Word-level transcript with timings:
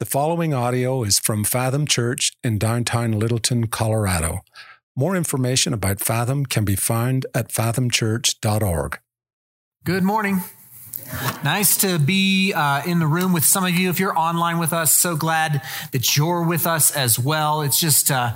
The 0.00 0.06
following 0.06 0.54
audio 0.54 1.02
is 1.02 1.18
from 1.18 1.44
Fathom 1.44 1.86
Church 1.86 2.32
in 2.42 2.56
downtown 2.56 3.18
Littleton, 3.18 3.66
Colorado. 3.66 4.40
More 4.96 5.14
information 5.14 5.74
about 5.74 6.00
Fathom 6.00 6.46
can 6.46 6.64
be 6.64 6.74
found 6.74 7.26
at 7.34 7.50
fathomchurch.org. 7.50 8.98
Good 9.84 10.02
morning. 10.02 10.40
Nice 11.44 11.76
to 11.82 11.98
be 11.98 12.54
uh, 12.54 12.80
in 12.86 12.98
the 12.98 13.06
room 13.06 13.34
with 13.34 13.44
some 13.44 13.62
of 13.62 13.72
you. 13.72 13.90
If 13.90 14.00
you're 14.00 14.18
online 14.18 14.58
with 14.58 14.72
us, 14.72 14.96
so 14.96 15.16
glad 15.16 15.60
that 15.92 16.16
you're 16.16 16.44
with 16.44 16.66
us 16.66 16.96
as 16.96 17.18
well. 17.18 17.60
It's 17.60 17.78
just, 17.78 18.10
uh, 18.10 18.32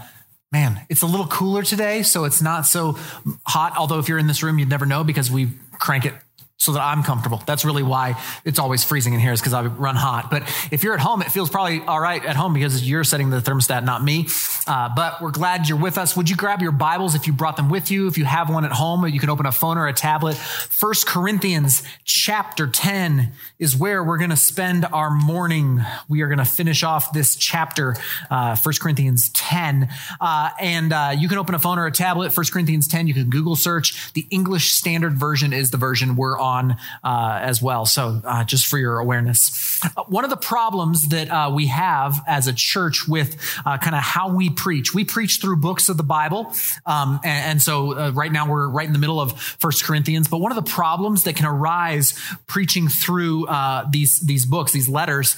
man, 0.52 0.82
it's 0.90 1.00
a 1.00 1.06
little 1.06 1.28
cooler 1.28 1.62
today, 1.62 2.02
so 2.02 2.24
it's 2.24 2.42
not 2.42 2.66
so 2.66 2.98
hot. 3.46 3.74
Although, 3.78 4.00
if 4.00 4.10
you're 4.10 4.18
in 4.18 4.26
this 4.26 4.42
room, 4.42 4.58
you'd 4.58 4.68
never 4.68 4.84
know 4.84 5.02
because 5.02 5.30
we 5.30 5.48
crank 5.78 6.04
it 6.04 6.12
so 6.56 6.72
that 6.72 6.80
I'm 6.80 7.02
comfortable. 7.02 7.42
That's 7.46 7.64
really 7.64 7.82
why 7.82 8.20
it's 8.44 8.58
always 8.58 8.84
freezing 8.84 9.12
in 9.12 9.20
here 9.20 9.32
is 9.32 9.40
because 9.40 9.52
I 9.52 9.66
run 9.66 9.96
hot. 9.96 10.30
But 10.30 10.42
if 10.70 10.84
you're 10.84 10.94
at 10.94 11.00
home, 11.00 11.20
it 11.20 11.30
feels 11.30 11.50
probably 11.50 11.80
all 11.82 12.00
right 12.00 12.24
at 12.24 12.36
home 12.36 12.54
because 12.54 12.88
you're 12.88 13.04
setting 13.04 13.30
the 13.30 13.38
thermostat, 13.38 13.84
not 13.84 14.02
me. 14.02 14.28
Uh, 14.66 14.88
but 14.94 15.20
we're 15.20 15.30
glad 15.30 15.68
you're 15.68 15.78
with 15.78 15.98
us. 15.98 16.16
Would 16.16 16.30
you 16.30 16.36
grab 16.36 16.62
your 16.62 16.72
Bibles 16.72 17.14
if 17.14 17.26
you 17.26 17.32
brought 17.32 17.56
them 17.56 17.68
with 17.68 17.90
you? 17.90 18.06
If 18.06 18.16
you 18.16 18.24
have 18.24 18.48
one 18.48 18.64
at 18.64 18.72
home, 18.72 19.06
you 19.08 19.20
can 19.20 19.30
open 19.30 19.46
a 19.46 19.52
phone 19.52 19.76
or 19.76 19.88
a 19.88 19.92
tablet. 19.92 20.36
First 20.36 21.06
Corinthians 21.06 21.82
chapter 22.04 22.66
10 22.66 23.32
is 23.58 23.76
where 23.76 24.02
we're 24.02 24.18
going 24.18 24.30
to 24.30 24.36
spend 24.36 24.86
our 24.86 25.10
morning. 25.10 25.82
We 26.08 26.22
are 26.22 26.28
going 26.28 26.38
to 26.38 26.44
finish 26.44 26.82
off 26.82 27.12
this 27.12 27.36
chapter, 27.36 27.96
uh, 28.30 28.56
1 28.56 28.74
Corinthians 28.80 29.28
10. 29.30 29.88
Uh, 30.20 30.50
and 30.60 30.92
uh, 30.92 31.14
you 31.18 31.28
can 31.28 31.36
open 31.36 31.54
a 31.54 31.58
phone 31.58 31.78
or 31.78 31.86
a 31.86 31.92
tablet, 31.92 32.34
1 32.34 32.46
Corinthians 32.52 32.88
10. 32.88 33.06
You 33.06 33.14
can 33.14 33.28
Google 33.28 33.56
search. 33.56 34.12
The 34.14 34.26
English 34.30 34.70
Standard 34.70 35.14
Version 35.14 35.52
is 35.52 35.70
the 35.70 35.76
version 35.76 36.16
we're 36.16 36.38
on 36.44 36.76
uh, 37.02 37.38
as 37.40 37.62
well. 37.62 37.86
So, 37.86 38.20
uh, 38.22 38.44
just 38.44 38.66
for 38.66 38.78
your 38.78 38.98
awareness, 38.98 39.80
uh, 39.96 40.04
one 40.04 40.24
of 40.24 40.30
the 40.30 40.36
problems 40.36 41.08
that 41.08 41.30
uh, 41.30 41.50
we 41.52 41.68
have 41.68 42.22
as 42.28 42.46
a 42.46 42.52
church 42.52 43.08
with 43.08 43.36
uh, 43.64 43.78
kind 43.78 43.96
of 43.96 44.02
how 44.02 44.34
we 44.34 44.50
preach, 44.50 44.94
we 44.94 45.04
preach 45.04 45.40
through 45.40 45.56
books 45.56 45.88
of 45.88 45.96
the 45.96 46.02
Bible, 46.02 46.52
um, 46.84 47.18
and, 47.24 47.44
and, 47.44 47.62
so 47.64 48.10
right 48.10 48.30
now 48.30 48.50
we're 48.50 48.68
right 48.68 48.86
in 48.86 48.92
the 48.92 48.98
middle 48.98 49.20
of 49.20 49.40
First 49.40 49.84
Corinthians. 49.84 50.28
But 50.28 50.38
one 50.38 50.52
of 50.52 50.56
the 50.56 50.70
problems 50.70 51.24
that 51.24 51.34
can 51.34 51.46
arise 51.46 52.12
preaching 52.46 52.88
through 52.88 53.46
these 53.90 54.20
these 54.20 54.44
books, 54.44 54.72
these 54.72 54.88
letters, 54.88 55.36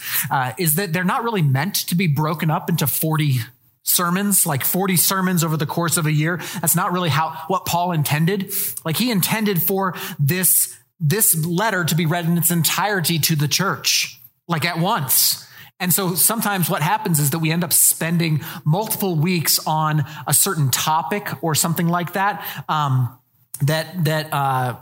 is 0.59 0.75
that 0.75 0.93
they're 0.93 1.05
not 1.05 1.23
really 1.23 1.43
meant 1.43 1.77
to 1.89 1.95
be 1.95 2.09
broken 2.09 2.51
up 2.51 2.69
into 2.69 2.87
forty 2.87 3.39
sermons, 3.87 4.45
like 4.45 4.65
40 4.65 4.97
sermons 4.97 5.45
over 5.45 5.57
the 5.57 5.65
course 5.65 5.97
of 5.97 6.07
a 6.07 6.13
year. 6.13 6.39
That's 6.61 6.75
not 6.75 6.93
really 6.93 7.09
how, 7.09 7.45
what 7.47 7.65
Paul 7.65 7.93
intended. 7.93 8.53
Like 8.85 8.97
he 8.97 9.11
intended 9.11 9.63
for 9.63 9.95
this 10.19 10.77
this 10.99 11.45
letter 11.45 11.85
to 11.85 11.95
be 11.95 12.07
read 12.07 12.27
in 12.27 12.39
its 12.39 12.51
entirety 12.51 13.19
to 13.19 13.37
the 13.37 13.49
church, 13.49 14.21
like 14.49 14.65
at 14.65 14.79
once. 14.79 15.47
And 15.79 15.93
so 15.93 16.15
sometimes 16.15 16.71
what 16.71 16.81
happens 16.81 17.21
is 17.21 17.31
that 17.31 17.39
we 17.39 17.51
end 17.51 17.63
up 17.63 17.73
spending 17.73 18.41
multiple 18.65 19.15
weeks 19.15 19.59
on 19.67 20.05
a 20.27 20.33
certain 20.33 20.71
topic 20.71 21.29
or 21.43 21.55
something 21.55 21.87
like 21.87 22.15
that. 22.15 22.45
Um, 22.69 23.19
that 23.63 24.05
that 24.05 24.33
uh, 24.33 24.77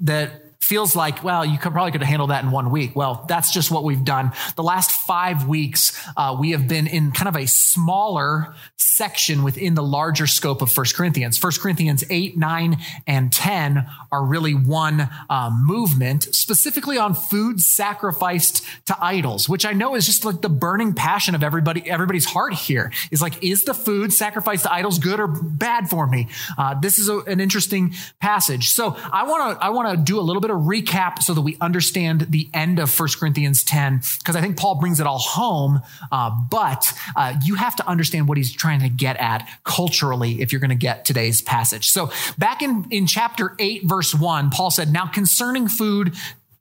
that 0.00 0.47
feels 0.68 0.94
like, 0.94 1.24
well, 1.24 1.46
you 1.46 1.56
could 1.56 1.72
probably 1.72 1.90
could 1.90 2.02
have 2.02 2.08
handled 2.08 2.28
that 2.28 2.44
in 2.44 2.50
one 2.50 2.70
week. 2.70 2.94
Well, 2.94 3.24
that's 3.26 3.50
just 3.50 3.70
what 3.70 3.84
we've 3.84 4.04
done. 4.04 4.32
The 4.54 4.62
last 4.62 4.90
five 4.90 5.48
weeks, 5.48 5.98
uh, 6.14 6.36
we 6.38 6.50
have 6.50 6.68
been 6.68 6.86
in 6.86 7.10
kind 7.10 7.26
of 7.26 7.36
a 7.36 7.46
smaller 7.46 8.54
section 8.76 9.42
within 9.42 9.74
the 9.74 9.82
larger 9.82 10.26
scope 10.26 10.60
of 10.60 10.70
First 10.70 10.94
Corinthians. 10.94 11.38
First 11.38 11.62
Corinthians 11.62 12.04
8, 12.10 12.36
9, 12.36 12.76
and 13.06 13.32
10 13.32 13.86
are 14.12 14.22
really 14.22 14.52
one 14.52 15.08
uh, 15.30 15.50
movement, 15.50 16.24
specifically 16.34 16.98
on 16.98 17.14
food 17.14 17.62
sacrificed 17.62 18.62
to 18.88 18.96
idols, 19.00 19.48
which 19.48 19.64
I 19.64 19.72
know 19.72 19.94
is 19.94 20.04
just 20.04 20.26
like 20.26 20.42
the 20.42 20.50
burning 20.50 20.92
passion 20.92 21.34
of 21.34 21.42
everybody, 21.42 21.88
everybody's 21.88 22.26
heart 22.26 22.52
here 22.52 22.92
is 23.10 23.22
like, 23.22 23.42
is 23.42 23.64
the 23.64 23.72
food 23.72 24.12
sacrificed 24.12 24.64
to 24.64 24.72
idols 24.72 24.98
good 24.98 25.18
or 25.18 25.28
bad 25.28 25.88
for 25.88 26.06
me? 26.06 26.28
Uh, 26.58 26.78
this 26.78 26.98
is 26.98 27.08
a, 27.08 27.20
an 27.20 27.40
interesting 27.40 27.94
passage. 28.20 28.68
So 28.68 28.96
I 29.10 29.22
want 29.22 29.58
to, 29.58 29.64
I 29.64 29.70
want 29.70 29.96
to 29.96 29.96
do 29.96 30.20
a 30.20 30.22
little 30.22 30.42
bit 30.42 30.50
of 30.50 30.57
recap 30.58 31.22
so 31.22 31.34
that 31.34 31.40
we 31.40 31.56
understand 31.60 32.26
the 32.30 32.50
end 32.52 32.78
of 32.78 32.98
1 32.98 33.08
Corinthians 33.18 33.62
10, 33.64 34.02
because 34.18 34.36
I 34.36 34.40
think 34.40 34.56
Paul 34.56 34.76
brings 34.76 35.00
it 35.00 35.06
all 35.06 35.18
home. 35.18 35.80
Uh, 36.10 36.30
but 36.50 36.92
uh, 37.16 37.34
you 37.44 37.54
have 37.54 37.76
to 37.76 37.88
understand 37.88 38.28
what 38.28 38.36
he's 38.36 38.52
trying 38.52 38.80
to 38.80 38.88
get 38.88 39.16
at 39.16 39.48
culturally 39.64 40.40
if 40.40 40.52
you're 40.52 40.60
going 40.60 40.70
to 40.70 40.76
get 40.76 41.04
today's 41.04 41.40
passage. 41.40 41.90
So 41.90 42.10
back 42.36 42.62
in, 42.62 42.86
in 42.90 43.06
chapter 43.06 43.54
8, 43.58 43.84
verse 43.84 44.14
1, 44.14 44.50
Paul 44.50 44.70
said, 44.70 44.92
Now 44.92 45.06
concerning 45.06 45.68
food, 45.68 46.14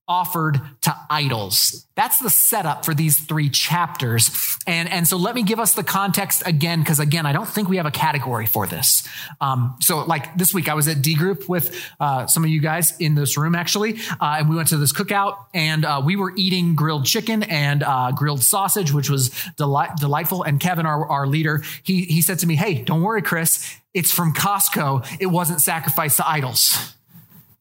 offered 0.07 0.61
to 0.81 0.95
idols. 1.09 1.85
That's 1.95 2.19
the 2.19 2.29
setup 2.29 2.85
for 2.85 2.93
these 2.93 3.19
three 3.19 3.49
chapters. 3.49 4.57
And, 4.65 4.89
and 4.89 5.07
so 5.07 5.17
let 5.17 5.35
me 5.35 5.43
give 5.43 5.59
us 5.59 5.73
the 5.73 5.83
context 5.83 6.43
again, 6.45 6.79
because 6.79 6.99
again, 6.99 7.25
I 7.25 7.33
don't 7.33 7.47
think 7.47 7.67
we 7.69 7.77
have 7.77 7.85
a 7.85 7.91
category 7.91 8.45
for 8.45 8.67
this. 8.67 9.07
Um, 9.41 9.75
so 9.81 10.05
like 10.05 10.37
this 10.37 10.53
week, 10.53 10.69
I 10.69 10.75
was 10.75 10.87
at 10.87 11.01
D 11.01 11.15
group 11.15 11.49
with 11.49 11.75
uh, 11.99 12.27
some 12.27 12.43
of 12.43 12.49
you 12.49 12.61
guys 12.61 12.95
in 12.99 13.15
this 13.15 13.37
room 13.37 13.55
actually, 13.55 13.99
uh, 14.21 14.37
and 14.39 14.49
we 14.49 14.55
went 14.55 14.69
to 14.69 14.77
this 14.77 14.93
cookout 14.93 15.37
and 15.53 15.83
uh, 15.83 16.01
we 16.03 16.15
were 16.15 16.33
eating 16.37 16.75
grilled 16.75 17.05
chicken 17.05 17.43
and 17.43 17.83
uh, 17.83 18.11
grilled 18.11 18.43
sausage, 18.43 18.93
which 18.93 19.09
was 19.09 19.31
delight, 19.57 19.91
delightful. 19.97 20.43
And 20.43 20.59
Kevin, 20.59 20.85
our, 20.85 21.05
our 21.07 21.27
leader, 21.27 21.63
he, 21.83 22.03
he 22.03 22.21
said 22.21 22.39
to 22.39 22.47
me, 22.47 22.55
Hey, 22.55 22.75
don't 22.83 23.01
worry, 23.01 23.21
Chris. 23.21 23.75
It's 23.93 24.11
from 24.11 24.33
Costco. 24.33 25.17
It 25.19 25.25
wasn't 25.25 25.61
sacrificed 25.61 26.17
to 26.17 26.29
idols. 26.29 26.93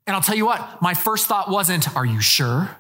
And 0.07 0.15
I'll 0.15 0.23
tell 0.23 0.37
you 0.37 0.47
what, 0.47 0.81
my 0.81 0.95
first 0.95 1.27
thought 1.27 1.51
wasn't, 1.51 1.95
Are 1.97 2.07
you 2.07 2.21
sure? 2.21 2.71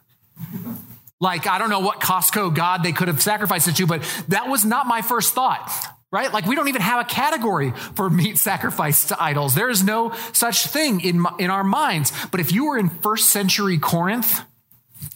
Like, 1.20 1.46
I 1.46 1.58
don't 1.58 1.70
know 1.70 1.80
what 1.80 2.00
Costco 2.00 2.54
God 2.54 2.82
they 2.82 2.92
could 2.92 3.08
have 3.08 3.22
sacrificed 3.22 3.68
it 3.68 3.76
to, 3.76 3.86
but 3.86 4.02
that 4.28 4.48
was 4.48 4.64
not 4.64 4.86
my 4.86 5.00
first 5.00 5.32
thought, 5.32 5.72
right? 6.12 6.30
Like, 6.30 6.44
we 6.44 6.54
don't 6.54 6.68
even 6.68 6.82
have 6.82 7.00
a 7.00 7.08
category 7.08 7.70
for 7.94 8.10
meat 8.10 8.36
sacrificed 8.38 9.08
to 9.08 9.22
idols. 9.22 9.54
There 9.54 9.70
is 9.70 9.82
no 9.82 10.12
such 10.32 10.66
thing 10.66 11.00
in, 11.00 11.24
in 11.38 11.50
our 11.50 11.64
minds. 11.64 12.12
But 12.30 12.40
if 12.40 12.52
you 12.52 12.66
were 12.66 12.78
in 12.78 12.90
first 12.90 13.30
century 13.30 13.78
Corinth 13.78 14.42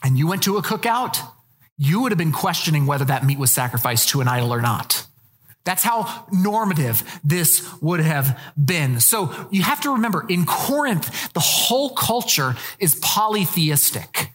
and 0.02 0.18
you 0.18 0.26
went 0.26 0.42
to 0.44 0.56
a 0.56 0.62
cookout, 0.62 1.18
you 1.76 2.00
would 2.00 2.12
have 2.12 2.18
been 2.18 2.32
questioning 2.32 2.86
whether 2.86 3.04
that 3.04 3.24
meat 3.24 3.38
was 3.38 3.50
sacrificed 3.50 4.10
to 4.10 4.20
an 4.20 4.28
idol 4.28 4.52
or 4.54 4.62
not. 4.62 5.06
That's 5.64 5.82
how 5.82 6.26
normative 6.32 7.20
this 7.22 7.68
would 7.82 8.00
have 8.00 8.38
been. 8.62 9.00
So 9.00 9.48
you 9.50 9.62
have 9.62 9.80
to 9.82 9.92
remember 9.92 10.24
in 10.28 10.46
Corinth, 10.46 11.32
the 11.32 11.40
whole 11.40 11.90
culture 11.90 12.56
is 12.78 12.94
polytheistic. 12.96 14.32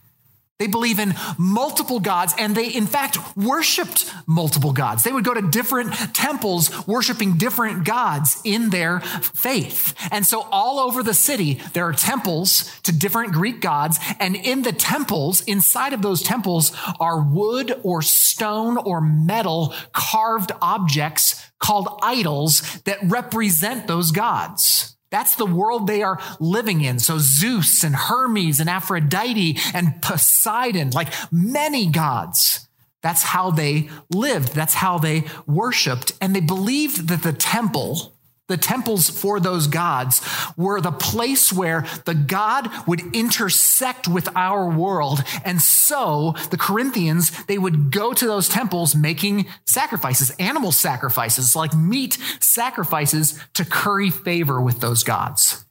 They 0.57 0.67
believe 0.67 0.99
in 0.99 1.13
multiple 1.38 1.99
gods, 1.99 2.33
and 2.38 2.55
they, 2.55 2.69
in 2.69 2.88
fact, 2.88 3.17
worshiped 3.35 4.09
multiple 4.25 4.71
gods. 4.71 5.03
They 5.03 5.11
would 5.11 5.25
go 5.25 5.33
to 5.33 5.41
different 5.41 5.93
temples 6.16 6.88
worshiping 6.88 7.38
different 7.38 7.83
gods 7.83 8.39
in 8.45 8.69
their 8.69 9.01
faith. 9.01 9.93
And 10.11 10.25
so, 10.25 10.47
all 10.51 10.79
over 10.79 11.03
the 11.03 11.13
city, 11.13 11.59
there 11.73 11.85
are 11.85 11.93
temples 11.93 12.71
to 12.83 12.97
different 12.97 13.33
Greek 13.33 13.59
gods. 13.59 13.99
And 14.17 14.38
in 14.38 14.61
the 14.61 14.71
temples, 14.71 15.41
inside 15.41 15.91
of 15.91 16.01
those 16.01 16.23
temples, 16.23 16.72
are 17.01 17.22
wood 17.22 17.77
or 17.83 18.01
stone 18.01 18.77
or 18.77 19.01
metal 19.01 19.73
carved 19.91 20.53
objects 20.61 21.45
called 21.59 21.99
idols 22.01 22.61
that 22.83 22.99
represent 23.03 23.87
those 23.87 24.11
gods. 24.11 24.94
That's 25.15 25.35
the 25.35 25.45
world 25.45 25.87
they 25.87 26.03
are 26.03 26.19
living 26.41 26.81
in. 26.81 26.99
So 26.99 27.19
Zeus 27.19 27.85
and 27.85 27.95
Hermes 27.95 28.59
and 28.59 28.69
Aphrodite 28.69 29.57
and 29.73 30.01
Poseidon, 30.01 30.89
like 30.89 31.07
many 31.31 31.87
gods. 31.87 32.67
That's 33.01 33.23
how 33.23 33.49
they 33.49 33.89
lived. 34.13 34.53
That's 34.53 34.73
how 34.73 34.97
they 34.97 35.23
worshiped. 35.47 36.11
And 36.19 36.35
they 36.35 36.41
believed 36.41 37.07
that 37.07 37.23
the 37.23 37.31
temple 37.31 38.14
the 38.47 38.57
temples 38.57 39.09
for 39.09 39.39
those 39.39 39.67
gods 39.67 40.22
were 40.56 40.79
the 40.79 40.91
place 40.91 41.51
where 41.51 41.85
the 42.06 42.13
God 42.13 42.69
would 42.88 43.16
intersect 43.16 44.07
with 44.07 44.29
our 44.35 44.69
world. 44.69 45.23
And 45.44 45.61
so 45.61 46.35
the 46.51 46.57
Corinthians, 46.57 47.45
they 47.45 47.57
would 47.57 47.91
go 47.91 48.13
to 48.13 48.28
those 48.28 48.47
temples 48.47 48.95
making 48.95 49.47
sacrifices, 49.66 50.29
animal 50.40 50.72
sacrifices, 50.72 51.55
like 51.55 51.75
meat 51.75 52.17
sacrifices 52.40 53.40
to 53.55 53.66
curry 53.66 54.11
favor 54.11 54.61
with 54.61 54.79
those 54.79 55.03
gods. 55.03 55.66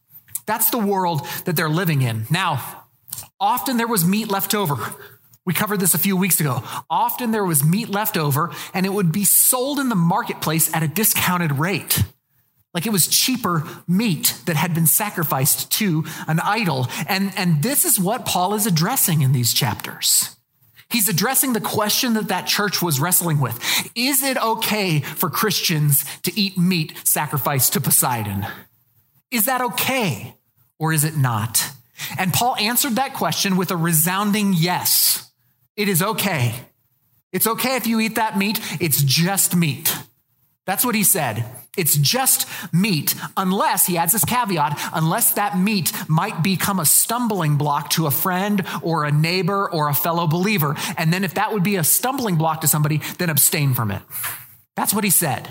That's 0.47 0.71
the 0.71 0.79
world 0.79 1.27
that 1.45 1.57
they're 1.57 1.69
living 1.69 2.03
in. 2.03 2.27
Now, 2.31 2.85
often 3.41 3.77
there 3.77 3.87
was 3.87 4.05
meat 4.05 4.29
left 4.29 4.55
over. 4.55 4.77
We 5.47 5.53
covered 5.53 5.79
this 5.79 5.95
a 5.95 5.99
few 5.99 6.17
weeks 6.17 6.41
ago. 6.41 6.63
Often 6.89 7.31
there 7.31 7.45
was 7.45 7.65
meat 7.65 7.89
left 7.89 8.17
over 8.17 8.51
and 8.73 8.87
it 8.87 8.93
would 8.93 9.13
be 9.13 9.25
sold 9.25 9.79
in 9.79 9.91
the 9.91 9.95
marketplace 9.95 10.75
at 10.75 10.83
a 10.83 10.89
discounted 10.89 11.53
rate. 11.53 12.03
Like 12.75 12.87
it 12.87 12.93
was 12.93 13.07
cheaper 13.07 13.63
meat 13.87 14.37
that 14.47 14.57
had 14.57 14.75
been 14.75 14.87
sacrificed 14.87 15.71
to 15.73 16.05
an 16.27 16.41
idol. 16.41 16.89
And, 17.09 17.33
and 17.37 17.63
this 17.63 17.85
is 17.85 18.01
what 18.01 18.27
Paul 18.27 18.55
is 18.55 18.67
addressing 18.67 19.23
in 19.23 19.33
these 19.33 19.55
chapters. 19.55 20.37
He's 20.91 21.09
addressing 21.09 21.53
the 21.53 21.61
question 21.61 22.15
that 22.15 22.29
that 22.29 22.47
church 22.47 22.83
was 22.83 23.01
wrestling 23.01 23.41
with. 23.41 23.59
Is 23.95 24.23
it 24.23 24.37
okay 24.37 25.01
for 25.01 25.31
Christians 25.31 26.05
to 26.23 26.39
eat 26.39 26.59
meat 26.59 27.01
sacrificed 27.05 27.73
to 27.73 27.81
Poseidon? 27.81 28.47
Is 29.31 29.47
that 29.47 29.61
okay 29.61 30.35
or 30.79 30.93
is 30.93 31.05
it 31.05 31.17
not? 31.17 31.71
And 32.19 32.33
Paul 32.33 32.57
answered 32.57 32.97
that 32.97 33.15
question 33.15 33.57
with 33.57 33.71
a 33.71 33.77
resounding 33.77 34.53
yes. 34.53 35.31
It 35.77 35.89
is 35.89 36.03
okay. 36.03 36.55
It's 37.33 37.47
okay 37.47 37.77
if 37.77 37.87
you 37.87 37.99
eat 38.01 38.17
that 38.17 38.37
meat, 38.37 38.61
it's 38.81 39.03
just 39.03 39.57
meat. 39.57 39.97
That's 40.67 40.85
what 40.85 40.95
he 40.95 41.03
said. 41.03 41.45
It's 41.77 41.97
just 41.97 42.49
meat, 42.73 43.15
unless, 43.37 43.87
he 43.87 43.99
adds 43.99 44.13
this 44.13 44.25
caveat, 44.25 44.81
unless 44.93 45.33
that 45.35 45.59
meat 45.59 45.93
might 46.09 46.43
become 46.43 46.79
a 46.79 46.87
stumbling 46.87 47.57
block 47.57 47.91
to 47.91 48.07
a 48.07 48.11
friend 48.11 48.65
or 48.83 49.05
a 49.05 49.13
neighbor 49.13 49.71
or 49.71 49.89
a 49.89 49.95
fellow 49.95 50.27
believer. 50.27 50.77
And 50.97 51.13
then 51.13 51.25
if 51.25 51.35
that 51.35 51.53
would 51.53 51.65
be 51.65 51.77
a 51.77 51.85
stumbling 51.85 52.37
block 52.37 52.61
to 52.61 52.69
somebody, 52.69 53.01
then 53.19 53.31
abstain 53.31 53.75
from 53.75 53.91
it. 53.91 54.03
That's 54.77 54.95
what 54.95 55.05
he 55.05 55.11
said. 55.11 55.49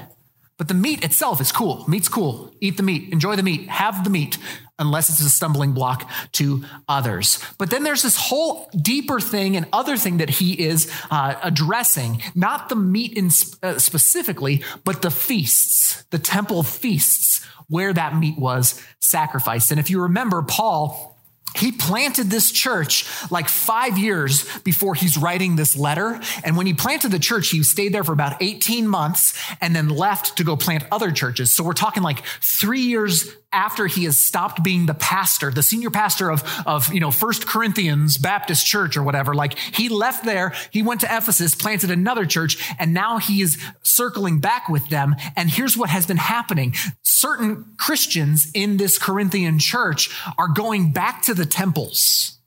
But 0.58 0.68
the 0.68 0.74
meat 0.74 1.04
itself 1.04 1.42
is 1.42 1.52
cool. 1.52 1.84
Meat's 1.88 2.08
cool. 2.08 2.54
Eat 2.62 2.78
the 2.78 2.84
meat, 2.84 3.12
enjoy 3.12 3.36
the 3.36 3.44
meat, 3.44 3.68
have 3.68 4.04
the 4.04 4.10
meat, 4.10 4.38
unless 4.80 5.10
it's 5.10 5.22
a 5.22 5.30
stumbling 5.30 5.74
block 5.74 6.10
to 6.34 6.64
others. 6.88 7.44
But 7.58 7.70
then 7.70 7.84
there's 7.84 8.02
this 8.02 8.18
whole 8.18 8.70
deeper 8.76 9.20
thing 9.20 9.56
and 9.56 9.68
other 9.72 9.98
thing 9.98 10.18
that 10.18 10.30
he 10.30 10.54
is 10.54 10.92
uh, 11.12 11.36
addressing, 11.44 12.22
not 12.36 12.70
the 12.70 12.76
meat 12.76 13.14
in, 13.14 13.30
uh, 13.62 13.78
specifically, 13.78 14.64
but 14.84 15.02
the 15.02 15.12
feasts, 15.12 16.04
the 16.10 16.20
temple 16.20 16.64
feasts 16.64 17.46
where 17.70 17.94
that 17.94 18.18
meat 18.18 18.38
was 18.38 18.82
sacrificed. 19.00 19.72
And 19.72 19.80
if 19.80 19.90
you 19.90 20.02
remember, 20.02 20.42
Paul 20.42 21.14
he 21.56 21.72
planted 21.72 22.30
this 22.30 22.52
church 22.52 23.06
like 23.30 23.48
five 23.48 23.98
years 23.98 24.48
before 24.60 24.96
he's 24.96 25.18
writing 25.18 25.56
this 25.56 25.76
letter. 25.78 26.20
And 26.44 26.58
when 26.58 26.66
he 26.66 26.74
planted 26.74 27.12
the 27.12 27.20
church, 27.20 27.50
he 27.50 27.62
stayed 27.64 27.94
there 27.94 28.04
for 28.04 28.14
about 28.14 28.42
18 28.42 28.88
months 28.88 29.40
and 29.62 29.76
then 29.76 29.90
left 29.90 30.38
to 30.38 30.44
go 30.44 30.56
plant 30.56 30.84
other 30.92 31.12
churches. 31.12 31.56
So 31.56 31.64
we're 31.64 31.74
talking 31.74 32.02
like 32.02 32.24
three 32.42 32.82
years 32.82 33.32
after 33.54 33.88
he 33.88 34.06
has 34.06 34.20
stopped 34.20 34.64
being 34.64 34.86
the 34.86 34.94
pastor, 34.94 35.52
the 35.52 35.64
senior 35.64 35.90
pastor 35.90 36.30
of, 36.32 36.44
of, 36.66 36.94
you 36.94 37.00
know, 37.00 37.12
First 37.12 37.48
Corinthians 37.48 38.18
Baptist 38.18 38.66
Church 38.66 38.98
or 38.98 39.04
whatever. 39.04 39.34
Like 39.34 39.58
he 39.58 39.90
left 39.90 40.26
there, 40.26 40.54
he 40.72 40.82
went 40.82 41.02
to 41.02 41.08
Ephesus, 41.08 41.56
planted 41.56 41.92
another 41.92 42.26
church, 42.26 42.74
and 42.80 42.94
now 42.94 43.18
he 43.18 43.42
is 43.42 43.62
circling 43.84 44.40
back 44.40 44.70
with 44.70 44.90
them. 44.90 45.16
And 45.36 45.50
here's 45.50 45.78
what 45.78 45.90
has 45.90 46.06
been 46.06 46.18
happening. 46.18 46.74
Certain 47.04 47.66
Christians 47.78 48.50
in 48.54 48.78
this 48.78 48.98
Corinthian 48.98 49.60
church 49.60 50.10
are 50.38 50.48
going 50.48 50.92
back 50.92 51.22
to 51.24 51.34
the 51.34 51.46
temples 51.46 52.40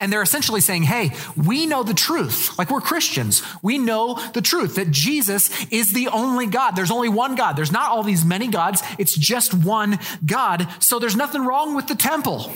and 0.00 0.10
they're 0.10 0.22
essentially 0.22 0.62
saying, 0.62 0.84
hey, 0.84 1.12
we 1.36 1.66
know 1.66 1.82
the 1.82 1.94
truth. 1.94 2.58
Like 2.58 2.70
we're 2.70 2.80
Christians. 2.80 3.42
We 3.62 3.76
know 3.76 4.18
the 4.32 4.40
truth 4.40 4.76
that 4.76 4.90
Jesus 4.90 5.50
is 5.66 5.92
the 5.92 6.08
only 6.08 6.46
God. 6.46 6.72
There's 6.74 6.90
only 6.90 7.10
one 7.10 7.34
God. 7.34 7.54
There's 7.54 7.70
not 7.70 7.90
all 7.90 8.02
these 8.02 8.24
many 8.24 8.48
gods. 8.48 8.82
It's 8.98 9.14
just 9.14 9.52
one 9.52 9.98
God. 10.24 10.66
So 10.80 10.98
there's 10.98 11.16
nothing 11.16 11.44
wrong 11.44 11.76
with 11.76 11.86
the 11.86 11.94
temple, 11.94 12.50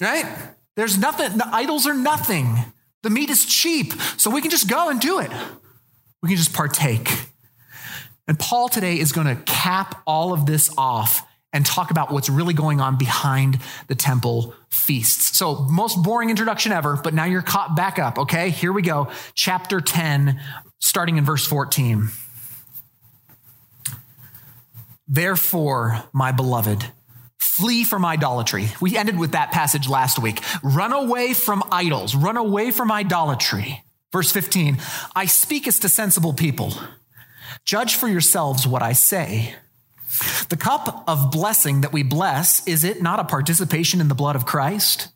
right? 0.00 0.24
There's 0.76 0.98
nothing. 0.98 1.36
The 1.36 1.48
idols 1.52 1.86
are 1.86 1.94
nothing. 1.94 2.56
The 3.02 3.10
meat 3.10 3.28
is 3.28 3.44
cheap. 3.44 3.92
So 4.16 4.30
we 4.30 4.40
can 4.40 4.50
just 4.50 4.68
go 4.68 4.88
and 4.88 4.98
do 4.98 5.18
it. 5.18 5.30
We 6.22 6.30
can 6.30 6.38
just 6.38 6.54
partake. 6.54 7.26
And 8.26 8.38
Paul 8.38 8.68
today 8.68 8.98
is 8.98 9.12
going 9.12 9.26
to 9.26 9.42
cap 9.42 10.02
all 10.06 10.32
of 10.32 10.46
this 10.46 10.70
off 10.78 11.26
and 11.52 11.66
talk 11.66 11.90
about 11.90 12.12
what's 12.12 12.28
really 12.28 12.54
going 12.54 12.80
on 12.80 12.96
behind 12.96 13.58
the 13.88 13.94
temple 13.94 14.54
feasts. 14.68 15.36
So, 15.36 15.66
most 15.70 16.02
boring 16.02 16.30
introduction 16.30 16.72
ever, 16.72 16.96
but 17.02 17.14
now 17.14 17.24
you're 17.24 17.42
caught 17.42 17.74
back 17.74 17.98
up, 17.98 18.18
okay? 18.18 18.50
Here 18.50 18.72
we 18.72 18.82
go. 18.82 19.08
Chapter 19.34 19.80
10, 19.80 20.40
starting 20.78 21.16
in 21.16 21.24
verse 21.24 21.46
14. 21.46 22.08
Therefore, 25.08 26.04
my 26.12 26.30
beloved, 26.30 26.84
flee 27.38 27.82
from 27.82 28.04
idolatry. 28.04 28.68
We 28.80 28.96
ended 28.96 29.18
with 29.18 29.32
that 29.32 29.50
passage 29.50 29.88
last 29.88 30.20
week. 30.20 30.40
Run 30.62 30.92
away 30.92 31.34
from 31.34 31.64
idols, 31.72 32.14
run 32.14 32.36
away 32.36 32.70
from 32.70 32.92
idolatry. 32.92 33.82
Verse 34.12 34.30
15, 34.30 34.78
I 35.14 35.26
speak 35.26 35.66
as 35.66 35.80
to 35.80 35.88
sensible 35.88 36.32
people. 36.32 36.74
Judge 37.64 37.96
for 37.96 38.08
yourselves 38.08 38.66
what 38.66 38.82
I 38.82 38.92
say. 38.92 39.54
The 40.48 40.56
cup 40.56 41.04
of 41.06 41.30
blessing 41.30 41.82
that 41.82 41.92
we 41.92 42.02
bless, 42.02 42.66
is 42.66 42.84
it 42.84 43.02
not 43.02 43.20
a 43.20 43.24
participation 43.24 44.00
in 44.00 44.08
the 44.08 44.14
blood 44.14 44.36
of 44.36 44.46
Christ? 44.46 45.08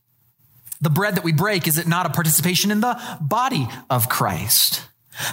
The 0.80 0.90
bread 0.90 1.14
that 1.16 1.24
we 1.24 1.32
break, 1.32 1.66
is 1.66 1.78
it 1.78 1.86
not 1.86 2.06
a 2.06 2.10
participation 2.10 2.70
in 2.70 2.80
the 2.80 3.00
body 3.20 3.68
of 3.88 4.08
Christ? 4.08 4.82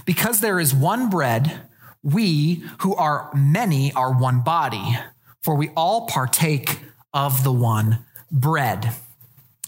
Because 0.06 0.39
there 0.39 0.59
is 0.59 0.73
one 0.73 1.09
bread, 1.09 1.68
we 2.03 2.63
who 2.79 2.95
are 2.95 3.29
many 3.35 3.91
are 3.94 4.13
one 4.13 4.41
body, 4.41 4.97
for 5.41 5.56
we 5.56 5.69
all 5.75 6.07
partake 6.07 6.79
of 7.13 7.44
the 7.44 7.51
one 7.51 8.06
bread. 8.31 8.94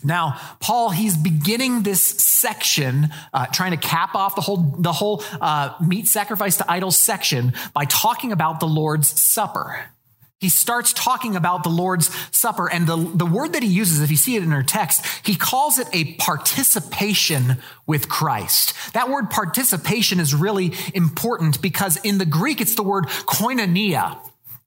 Now, 0.04 0.40
Paul, 0.60 0.90
he's 0.90 1.16
beginning 1.16 1.84
this 1.84 2.02
section, 2.02 3.10
uh, 3.34 3.46
trying 3.48 3.72
to 3.72 3.78
cap 3.78 4.16
off 4.16 4.36
the 4.36 4.42
whole, 4.42 4.76
the 4.78 4.92
whole 4.92 5.24
uh, 5.40 5.74
meat 5.80 6.08
sacrifice 6.08 6.58
to 6.58 6.70
idols 6.70 6.98
section 6.98 7.54
by 7.74 7.86
talking 7.86 8.32
about 8.32 8.60
the 8.60 8.68
Lord's 8.68 9.20
Supper. 9.20 9.86
He 10.44 10.50
starts 10.50 10.92
talking 10.92 11.38
about 11.38 11.64
the 11.64 11.70
Lord's 11.70 12.12
Supper, 12.36 12.70
and 12.70 12.86
the, 12.86 12.98
the 12.98 13.26
word 13.26 13.54
that 13.54 13.64
he 13.64 13.70
uses, 13.70 14.02
if 14.02 14.12
you 14.12 14.18
see 14.18 14.36
it 14.36 14.44
in 14.44 14.52
our 14.52 14.62
text, 14.62 15.06
he 15.26 15.36
calls 15.36 15.78
it 15.78 15.88
a 15.94 16.16
participation 16.16 17.60
with 17.88 18.10
Christ. 18.10 18.74
That 18.92 19.10
word 19.10 19.30
participation 19.30 20.20
is 20.20 20.36
really 20.36 20.74
important 20.94 21.62
because 21.62 21.96
in 22.04 22.18
the 22.18 22.26
Greek, 22.26 22.60
it's 22.60 22.76
the 22.76 22.84
word 22.84 23.06
koinonia. 23.06 24.20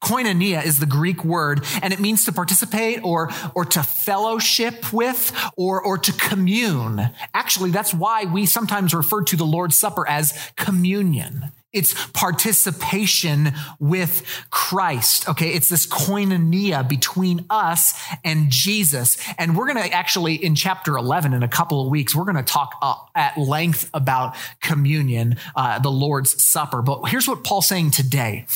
Koinonia 0.02 0.64
is 0.64 0.78
the 0.78 0.86
Greek 0.86 1.26
word, 1.26 1.62
and 1.82 1.92
it 1.92 2.00
means 2.00 2.24
to 2.24 2.32
participate 2.32 3.04
or, 3.04 3.30
or 3.54 3.66
to 3.66 3.82
fellowship 3.82 4.94
with 4.94 5.30
or, 5.58 5.82
or 5.82 5.98
to 5.98 6.12
commune. 6.14 7.10
Actually, 7.34 7.70
that's 7.70 7.92
why 7.92 8.24
we 8.24 8.46
sometimes 8.46 8.94
refer 8.94 9.22
to 9.24 9.36
the 9.36 9.44
Lord's 9.44 9.76
Supper 9.76 10.08
as 10.08 10.32
communion. 10.56 11.52
It's 11.76 11.94
participation 12.08 13.52
with 13.78 14.24
Christ. 14.50 15.28
Okay. 15.28 15.50
It's 15.50 15.68
this 15.68 15.86
koinonia 15.86 16.88
between 16.88 17.44
us 17.50 18.00
and 18.24 18.50
Jesus. 18.50 19.18
And 19.38 19.56
we're 19.56 19.72
going 19.72 19.86
to 19.86 19.92
actually, 19.92 20.34
in 20.34 20.54
chapter 20.54 20.96
11, 20.96 21.34
in 21.34 21.42
a 21.42 21.48
couple 21.48 21.84
of 21.84 21.90
weeks, 21.90 22.14
we're 22.14 22.24
going 22.24 22.36
to 22.36 22.42
talk 22.42 22.76
uh, 22.80 22.94
at 23.14 23.36
length 23.36 23.90
about 23.92 24.36
communion, 24.60 25.36
uh, 25.54 25.78
the 25.78 25.90
Lord's 25.90 26.42
Supper. 26.42 26.80
But 26.80 27.04
here's 27.10 27.28
what 27.28 27.44
Paul's 27.44 27.66
saying 27.66 27.90
today. 27.90 28.46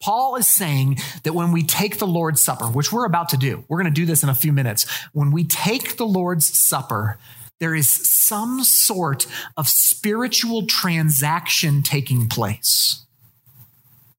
Paul 0.00 0.36
is 0.36 0.46
saying 0.46 0.98
that 1.22 1.32
when 1.32 1.52
we 1.52 1.62
take 1.62 1.98
the 1.98 2.06
Lord's 2.06 2.42
Supper, 2.42 2.66
which 2.66 2.92
we're 2.92 3.06
about 3.06 3.30
to 3.30 3.36
do, 3.36 3.64
we're 3.68 3.80
going 3.80 3.92
to 3.92 4.00
do 4.00 4.06
this 4.06 4.22
in 4.22 4.28
a 4.28 4.34
few 4.34 4.52
minutes. 4.52 4.86
When 5.12 5.30
we 5.30 5.44
take 5.44 5.96
the 5.96 6.06
Lord's 6.06 6.46
Supper, 6.46 7.18
there 7.60 7.74
is 7.74 7.88
some 7.88 8.64
sort 8.64 9.26
of 9.56 9.68
spiritual 9.68 10.66
transaction 10.66 11.82
taking 11.82 12.28
place. 12.28 13.06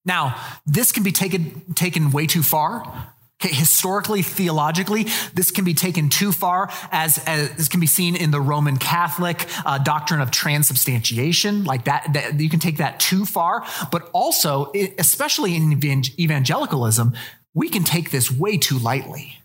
Now, 0.05 0.41
this 0.65 0.91
can 0.91 1.03
be 1.03 1.11
taken, 1.11 1.73
taken 1.73 2.11
way 2.11 2.27
too 2.27 2.43
far. 2.43 3.11
Okay, 3.39 3.53
historically, 3.53 4.23
theologically, 4.23 5.05
this 5.35 5.51
can 5.51 5.63
be 5.63 5.75
taken 5.75 6.09
too 6.09 6.31
far, 6.31 6.71
as, 6.91 7.23
as 7.27 7.53
this 7.55 7.67
can 7.67 7.79
be 7.79 7.85
seen 7.85 8.15
in 8.15 8.31
the 8.31 8.41
Roman 8.41 8.77
Catholic 8.77 9.45
uh, 9.63 9.77
doctrine 9.77 10.21
of 10.21 10.31
transubstantiation. 10.31 11.63
Like 11.63 11.85
that, 11.85 12.13
that, 12.13 12.39
you 12.39 12.49
can 12.49 12.59
take 12.59 12.77
that 12.77 12.99
too 12.99 13.25
far. 13.25 13.63
But 13.91 14.09
also, 14.11 14.71
especially 14.97 15.55
in 15.55 15.73
evangelicalism, 16.19 17.13
we 17.53 17.69
can 17.69 17.83
take 17.83 18.09
this 18.09 18.31
way 18.31 18.57
too 18.57 18.79
lightly. 18.79 19.37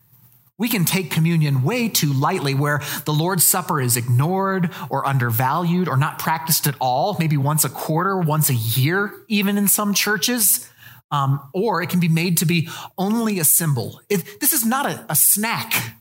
We 0.62 0.68
can 0.68 0.84
take 0.84 1.10
communion 1.10 1.64
way 1.64 1.88
too 1.88 2.12
lightly, 2.12 2.54
where 2.54 2.82
the 3.04 3.12
Lord's 3.12 3.42
Supper 3.44 3.80
is 3.80 3.96
ignored 3.96 4.70
or 4.90 5.04
undervalued 5.04 5.88
or 5.88 5.96
not 5.96 6.20
practiced 6.20 6.68
at 6.68 6.76
all, 6.78 7.16
maybe 7.18 7.36
once 7.36 7.64
a 7.64 7.68
quarter, 7.68 8.16
once 8.16 8.48
a 8.48 8.54
year, 8.54 9.12
even 9.26 9.58
in 9.58 9.66
some 9.66 9.92
churches. 9.92 10.70
Um, 11.10 11.40
or 11.52 11.82
it 11.82 11.90
can 11.90 11.98
be 11.98 12.08
made 12.08 12.36
to 12.36 12.46
be 12.46 12.68
only 12.96 13.40
a 13.40 13.44
symbol. 13.44 14.00
It, 14.08 14.38
this 14.38 14.52
is 14.52 14.64
not 14.64 14.86
a, 14.86 15.04
a 15.08 15.16
snack. 15.16 15.96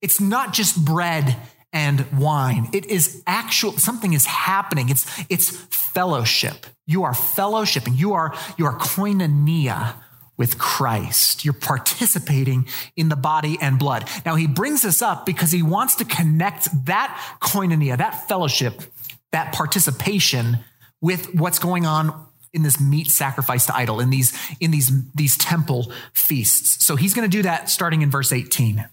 It's 0.00 0.20
not 0.20 0.52
just 0.52 0.84
bread 0.84 1.36
and 1.72 2.04
wine. 2.18 2.70
It 2.72 2.86
is 2.86 3.22
actual, 3.24 3.70
something 3.78 4.14
is 4.14 4.26
happening. 4.26 4.88
It's, 4.88 5.06
it's 5.28 5.50
fellowship. 5.70 6.66
You 6.88 7.04
are 7.04 7.12
fellowshipping. 7.12 7.96
You 7.96 8.14
are, 8.14 8.34
you 8.58 8.66
are 8.66 8.76
koinonia 8.76 9.94
with 10.42 10.58
Christ. 10.58 11.44
You're 11.44 11.54
participating 11.54 12.66
in 12.96 13.08
the 13.08 13.14
body 13.14 13.58
and 13.60 13.78
blood. 13.78 14.08
Now, 14.26 14.34
he 14.34 14.48
brings 14.48 14.82
this 14.82 15.00
up 15.00 15.24
because 15.24 15.52
he 15.52 15.62
wants 15.62 15.94
to 15.94 16.04
connect 16.04 16.66
that 16.86 17.36
koinonia, 17.40 17.96
that 17.98 18.26
fellowship, 18.26 18.82
that 19.30 19.52
participation 19.52 20.58
with 21.00 21.32
what's 21.32 21.60
going 21.60 21.86
on 21.86 22.26
in 22.52 22.64
this 22.64 22.80
meat 22.80 23.06
sacrifice 23.06 23.66
to 23.66 23.76
idol, 23.76 24.00
in 24.00 24.10
these, 24.10 24.36
in 24.58 24.72
these, 24.72 24.90
these 25.12 25.36
temple 25.38 25.92
feasts. 26.12 26.84
So 26.84 26.96
he's 26.96 27.14
going 27.14 27.30
to 27.30 27.36
do 27.36 27.42
that 27.42 27.70
starting 27.70 28.02
in 28.02 28.10
verse 28.10 28.32
18. 28.32 28.84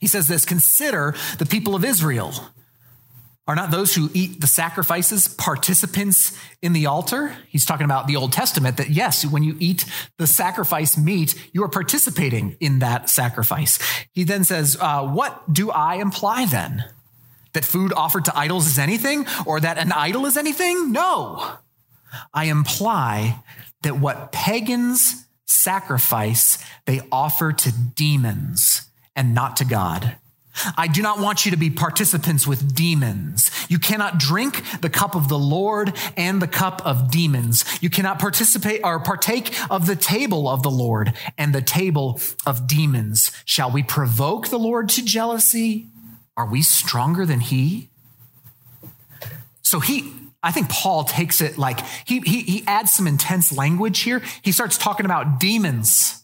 He 0.00 0.06
says 0.06 0.28
this 0.28 0.44
Consider 0.44 1.14
the 1.38 1.46
people 1.46 1.74
of 1.74 1.82
Israel 1.82 2.34
are 3.48 3.56
not 3.56 3.72
those 3.72 3.94
who 3.94 4.10
eat 4.14 4.40
the 4.40 4.46
sacrifices 4.46 5.26
participants 5.26 6.38
in 6.62 6.74
the 6.74 6.86
altar? 6.86 7.34
He's 7.48 7.64
talking 7.64 7.86
about 7.86 8.06
the 8.06 8.14
Old 8.14 8.32
Testament 8.32 8.76
that 8.76 8.90
yes, 8.90 9.26
when 9.26 9.42
you 9.42 9.56
eat 9.58 9.84
the 10.18 10.26
sacrifice 10.28 10.96
meat, 10.96 11.34
you 11.52 11.64
are 11.64 11.68
participating 11.68 12.56
in 12.60 12.78
that 12.78 13.10
sacrifice. 13.10 13.78
He 14.12 14.22
then 14.22 14.44
says, 14.44 14.76
uh, 14.80 15.04
What 15.04 15.52
do 15.52 15.70
I 15.70 15.96
imply 15.96 16.46
then? 16.46 16.84
that 17.54 17.64
food 17.64 17.92
offered 17.96 18.24
to 18.26 18.38
idols 18.38 18.66
is 18.66 18.78
anything 18.78 19.26
or 19.46 19.58
that 19.58 19.78
an 19.78 19.90
idol 19.90 20.26
is 20.26 20.36
anything. 20.36 20.92
No. 20.92 21.58
I 22.32 22.44
imply 22.44 23.42
that 23.82 23.98
what 23.98 24.32
pagans 24.32 25.26
sacrifice, 25.46 26.58
they 26.86 27.00
offer 27.10 27.52
to 27.52 27.72
demons 27.72 28.88
and 29.16 29.34
not 29.34 29.56
to 29.56 29.64
God. 29.64 30.16
I 30.76 30.88
do 30.88 31.02
not 31.02 31.20
want 31.20 31.44
you 31.44 31.50
to 31.50 31.56
be 31.56 31.70
participants 31.70 32.46
with 32.46 32.74
demons. 32.74 33.50
You 33.68 33.78
cannot 33.78 34.18
drink 34.18 34.62
the 34.80 34.90
cup 34.90 35.14
of 35.14 35.28
the 35.28 35.38
Lord 35.38 35.92
and 36.16 36.40
the 36.40 36.48
cup 36.48 36.84
of 36.84 37.10
demons. 37.10 37.64
You 37.80 37.90
cannot 37.90 38.18
participate 38.18 38.80
or 38.84 38.98
partake 39.00 39.54
of 39.70 39.86
the 39.86 39.96
table 39.96 40.48
of 40.48 40.62
the 40.62 40.70
Lord 40.70 41.14
and 41.36 41.54
the 41.54 41.62
table 41.62 42.20
of 42.46 42.66
demons. 42.66 43.30
Shall 43.44 43.70
we 43.70 43.82
provoke 43.82 44.48
the 44.48 44.58
Lord 44.58 44.88
to 44.90 45.04
jealousy? 45.04 45.88
Are 46.36 46.46
we 46.46 46.62
stronger 46.62 47.26
than 47.26 47.40
he? 47.40 47.88
So 49.62 49.80
he, 49.80 50.12
I 50.42 50.52
think 50.52 50.70
Paul 50.70 51.04
takes 51.04 51.40
it 51.40 51.58
like 51.58 51.80
he, 52.06 52.20
he, 52.20 52.40
he 52.42 52.64
adds 52.66 52.92
some 52.92 53.06
intense 53.06 53.52
language 53.52 54.00
here. 54.00 54.22
He 54.42 54.52
starts 54.52 54.78
talking 54.78 55.04
about 55.04 55.40
demons, 55.40 56.17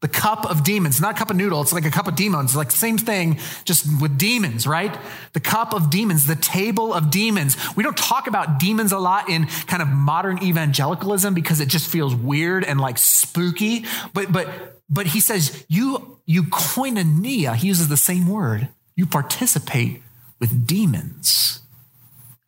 the 0.00 0.08
cup 0.08 0.48
of 0.48 0.62
demons, 0.62 1.00
not 1.00 1.16
a 1.16 1.18
cup 1.18 1.30
of 1.30 1.36
noodle. 1.36 1.60
It's 1.60 1.72
like 1.72 1.84
a 1.84 1.90
cup 1.90 2.06
of 2.06 2.14
demons, 2.14 2.54
like 2.54 2.70
same 2.70 2.98
thing, 2.98 3.40
just 3.64 3.84
with 4.00 4.16
demons, 4.16 4.66
right? 4.66 4.96
The 5.32 5.40
cup 5.40 5.74
of 5.74 5.90
demons, 5.90 6.26
the 6.26 6.36
table 6.36 6.94
of 6.94 7.10
demons. 7.10 7.56
We 7.76 7.82
don't 7.82 7.96
talk 7.96 8.28
about 8.28 8.60
demons 8.60 8.92
a 8.92 8.98
lot 8.98 9.28
in 9.28 9.46
kind 9.66 9.82
of 9.82 9.88
modern 9.88 10.42
evangelicalism 10.42 11.34
because 11.34 11.60
it 11.60 11.68
just 11.68 11.90
feels 11.90 12.14
weird 12.14 12.64
and 12.64 12.80
like 12.80 12.96
spooky. 12.98 13.86
But, 14.14 14.30
but, 14.30 14.48
but 14.88 15.06
he 15.06 15.18
says, 15.18 15.64
you, 15.68 16.20
you 16.26 16.44
koinonia, 16.44 17.56
he 17.56 17.66
uses 17.66 17.88
the 17.88 17.96
same 17.96 18.28
word 18.28 18.68
you 18.98 19.06
participate 19.06 20.02
with 20.40 20.66
demons. 20.66 21.60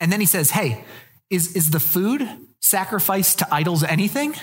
And 0.01 0.13
then 0.13 0.19
he 0.19 0.27
says, 0.27 0.51
Hey, 0.51 0.85
is, 1.31 1.55
is 1.55 1.71
the 1.71 1.79
food 1.79 2.29
sacrificed 2.61 3.39
to 3.39 3.55
idols 3.55 3.85
anything? 3.85 4.35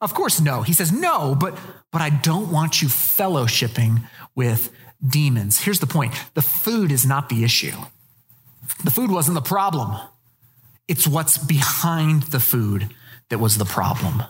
Of 0.00 0.14
course, 0.14 0.40
no. 0.40 0.62
He 0.62 0.72
says, 0.72 0.92
No, 0.92 1.34
but, 1.34 1.58
but 1.92 2.00
I 2.00 2.10
don't 2.10 2.50
want 2.50 2.80
you 2.80 2.88
fellowshipping 2.88 4.02
with 4.34 4.72
demons. 5.06 5.60
Here's 5.60 5.80
the 5.80 5.86
point 5.86 6.14
the 6.34 6.42
food 6.42 6.92
is 6.92 7.06
not 7.06 7.28
the 7.28 7.44
issue, 7.44 7.76
the 8.84 8.90
food 8.90 9.10
wasn't 9.10 9.34
the 9.34 9.42
problem. 9.42 9.96
It's 10.88 11.06
what's 11.06 11.38
behind 11.38 12.24
the 12.24 12.40
food 12.40 12.92
that 13.28 13.38
was 13.38 13.56
the 13.58 13.64
problem. 13.64 14.24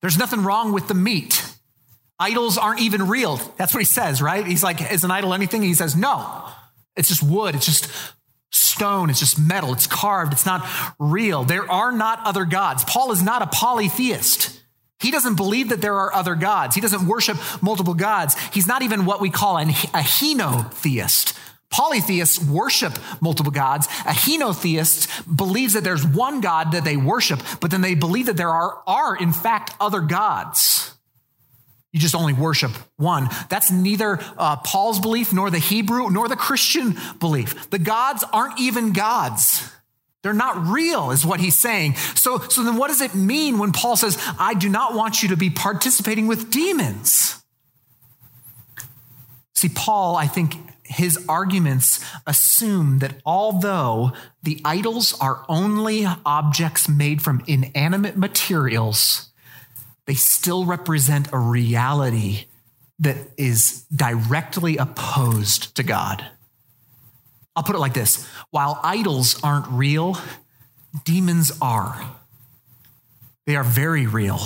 There's 0.00 0.16
nothing 0.16 0.44
wrong 0.44 0.72
with 0.72 0.88
the 0.88 0.94
meat. 0.94 1.44
Idols 2.18 2.56
aren't 2.56 2.80
even 2.80 3.08
real. 3.08 3.36
That's 3.56 3.74
what 3.74 3.80
he 3.80 3.84
says, 3.84 4.22
right? 4.22 4.46
He's 4.46 4.62
like, 4.62 4.92
is 4.92 5.04
an 5.04 5.10
idol 5.10 5.34
anything? 5.34 5.62
He 5.62 5.74
says, 5.74 5.94
no. 5.94 6.44
It's 6.96 7.08
just 7.08 7.22
wood. 7.22 7.54
It's 7.54 7.66
just 7.66 7.88
stone. 8.52 9.10
It's 9.10 9.18
just 9.18 9.38
metal. 9.38 9.72
It's 9.72 9.86
carved. 9.86 10.32
It's 10.32 10.46
not 10.46 10.66
real. 10.98 11.44
There 11.44 11.70
are 11.70 11.92
not 11.92 12.20
other 12.24 12.44
gods. 12.44 12.84
Paul 12.84 13.12
is 13.12 13.22
not 13.22 13.42
a 13.42 13.46
polytheist. 13.46 14.60
He 15.00 15.10
doesn't 15.10 15.34
believe 15.34 15.70
that 15.70 15.80
there 15.80 15.96
are 15.96 16.14
other 16.14 16.36
gods. 16.36 16.76
He 16.76 16.80
doesn't 16.80 17.08
worship 17.08 17.36
multiple 17.60 17.94
gods. 17.94 18.36
He's 18.52 18.68
not 18.68 18.82
even 18.82 19.04
what 19.04 19.20
we 19.20 19.30
call 19.30 19.56
an, 19.56 19.70
a 19.70 20.02
henotheist. 20.02 21.36
Polytheists 21.70 22.38
worship 22.44 22.98
multiple 23.20 23.50
gods. 23.50 23.86
A 24.06 24.12
henotheist 24.12 25.08
believes 25.34 25.72
that 25.72 25.82
there's 25.82 26.06
one 26.06 26.40
God 26.40 26.72
that 26.72 26.84
they 26.84 26.96
worship, 26.96 27.40
but 27.60 27.70
then 27.70 27.80
they 27.80 27.94
believe 27.94 28.26
that 28.26 28.36
there 28.36 28.50
are, 28.50 28.82
are 28.86 29.16
in 29.16 29.32
fact, 29.32 29.74
other 29.80 30.00
gods. 30.00 30.91
You 31.92 32.00
just 32.00 32.14
only 32.14 32.32
worship 32.32 32.72
one. 32.96 33.28
That's 33.50 33.70
neither 33.70 34.18
uh, 34.38 34.56
Paul's 34.56 34.98
belief, 34.98 35.32
nor 35.32 35.50
the 35.50 35.58
Hebrew, 35.58 36.10
nor 36.10 36.26
the 36.26 36.36
Christian 36.36 36.96
belief. 37.20 37.68
The 37.70 37.78
gods 37.78 38.24
aren't 38.32 38.58
even 38.58 38.92
gods. 38.92 39.70
They're 40.22 40.32
not 40.32 40.68
real, 40.68 41.10
is 41.10 41.26
what 41.26 41.40
he's 41.40 41.58
saying. 41.58 41.96
So, 41.96 42.38
so 42.38 42.62
then 42.62 42.76
what 42.76 42.88
does 42.88 43.00
it 43.00 43.14
mean 43.14 43.58
when 43.58 43.72
Paul 43.72 43.96
says, 43.96 44.16
I 44.38 44.54
do 44.54 44.68
not 44.68 44.94
want 44.94 45.22
you 45.22 45.30
to 45.30 45.36
be 45.36 45.50
participating 45.50 46.28
with 46.28 46.50
demons? 46.50 47.42
See, 49.54 49.68
Paul, 49.68 50.16
I 50.16 50.28
think 50.28 50.54
his 50.84 51.24
arguments 51.28 52.04
assume 52.26 53.00
that 53.00 53.20
although 53.26 54.12
the 54.42 54.60
idols 54.64 55.18
are 55.20 55.44
only 55.48 56.06
objects 56.24 56.88
made 56.88 57.20
from 57.20 57.42
inanimate 57.46 58.16
materials, 58.16 59.31
they 60.06 60.14
still 60.14 60.64
represent 60.64 61.32
a 61.32 61.38
reality 61.38 62.46
that 62.98 63.16
is 63.36 63.84
directly 63.94 64.76
opposed 64.76 65.74
to 65.76 65.82
God. 65.82 66.24
I'll 67.54 67.62
put 67.62 67.76
it 67.76 67.80
like 67.80 67.94
this 67.94 68.26
while 68.50 68.80
idols 68.82 69.40
aren't 69.42 69.68
real, 69.68 70.16
demons 71.04 71.52
are. 71.60 72.00
They 73.46 73.56
are 73.56 73.64
very 73.64 74.06
real. 74.06 74.38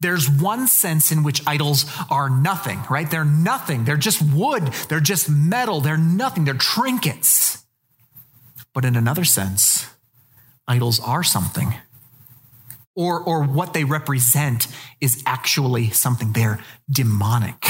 There's 0.00 0.28
one 0.28 0.66
sense 0.66 1.12
in 1.12 1.22
which 1.22 1.46
idols 1.46 1.86
are 2.10 2.28
nothing, 2.28 2.80
right? 2.90 3.08
They're 3.08 3.24
nothing. 3.24 3.84
They're 3.84 3.96
just 3.96 4.20
wood. 4.20 4.66
They're 4.88 5.00
just 5.00 5.30
metal. 5.30 5.80
They're 5.80 5.96
nothing. 5.96 6.44
They're 6.44 6.54
trinkets. 6.54 7.64
But 8.74 8.84
in 8.84 8.96
another 8.96 9.24
sense, 9.24 9.86
idols 10.66 10.98
are 10.98 11.22
something 11.22 11.74
or, 12.94 13.20
or 13.20 13.44
what 13.44 13.72
they 13.72 13.84
represent 13.84 14.68
is 15.00 15.22
actually 15.26 15.90
something 15.90 16.32
they're 16.32 16.60
demonic. 16.90 17.64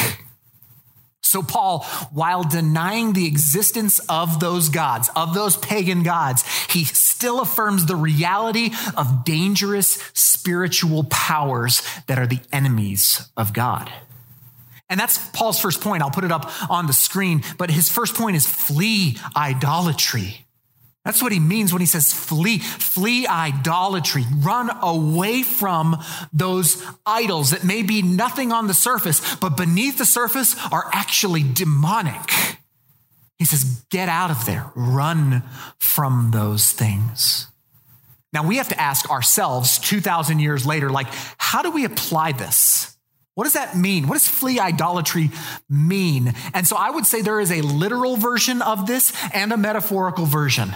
So, 1.32 1.42
Paul, 1.42 1.84
while 2.12 2.42
denying 2.42 3.14
the 3.14 3.26
existence 3.26 4.00
of 4.00 4.38
those 4.38 4.68
gods, 4.68 5.08
of 5.16 5.32
those 5.32 5.56
pagan 5.56 6.02
gods, 6.02 6.44
he 6.68 6.84
still 6.84 7.40
affirms 7.40 7.86
the 7.86 7.96
reality 7.96 8.70
of 8.96 9.24
dangerous 9.24 9.92
spiritual 10.12 11.04
powers 11.04 11.82
that 12.06 12.18
are 12.18 12.26
the 12.26 12.40
enemies 12.52 13.30
of 13.36 13.54
God. 13.54 13.90
And 14.90 15.00
that's 15.00 15.16
Paul's 15.30 15.58
first 15.58 15.80
point. 15.80 16.02
I'll 16.02 16.10
put 16.10 16.24
it 16.24 16.32
up 16.32 16.52
on 16.70 16.86
the 16.86 16.92
screen. 16.92 17.42
But 17.56 17.70
his 17.70 17.88
first 17.88 18.14
point 18.14 18.36
is 18.36 18.46
flee 18.46 19.16
idolatry. 19.34 20.44
That's 21.04 21.20
what 21.20 21.32
he 21.32 21.40
means 21.40 21.72
when 21.72 21.80
he 21.80 21.86
says 21.86 22.12
flee, 22.12 22.58
flee 22.58 23.26
idolatry, 23.26 24.24
run 24.36 24.70
away 24.82 25.42
from 25.42 25.98
those 26.32 26.82
idols 27.04 27.50
that 27.50 27.64
may 27.64 27.82
be 27.82 28.02
nothing 28.02 28.52
on 28.52 28.68
the 28.68 28.74
surface, 28.74 29.34
but 29.36 29.56
beneath 29.56 29.98
the 29.98 30.06
surface 30.06 30.54
are 30.70 30.88
actually 30.92 31.42
demonic. 31.42 32.30
He 33.36 33.44
says, 33.44 33.84
get 33.90 34.08
out 34.08 34.30
of 34.30 34.46
there, 34.46 34.70
run 34.76 35.42
from 35.78 36.30
those 36.32 36.70
things. 36.70 37.48
Now 38.32 38.46
we 38.46 38.58
have 38.58 38.68
to 38.68 38.80
ask 38.80 39.10
ourselves 39.10 39.80
2,000 39.80 40.38
years 40.38 40.64
later, 40.64 40.88
like, 40.88 41.08
how 41.36 41.62
do 41.62 41.72
we 41.72 41.84
apply 41.84 42.32
this? 42.32 42.91
What 43.34 43.44
does 43.44 43.54
that 43.54 43.76
mean? 43.76 44.08
What 44.08 44.14
does 44.14 44.28
flee 44.28 44.60
idolatry 44.60 45.30
mean? 45.68 46.34
And 46.52 46.66
so 46.66 46.76
I 46.76 46.90
would 46.90 47.06
say 47.06 47.22
there 47.22 47.40
is 47.40 47.50
a 47.50 47.62
literal 47.62 48.16
version 48.16 48.60
of 48.60 48.86
this 48.86 49.12
and 49.32 49.52
a 49.52 49.56
metaphorical 49.56 50.26
version 50.26 50.74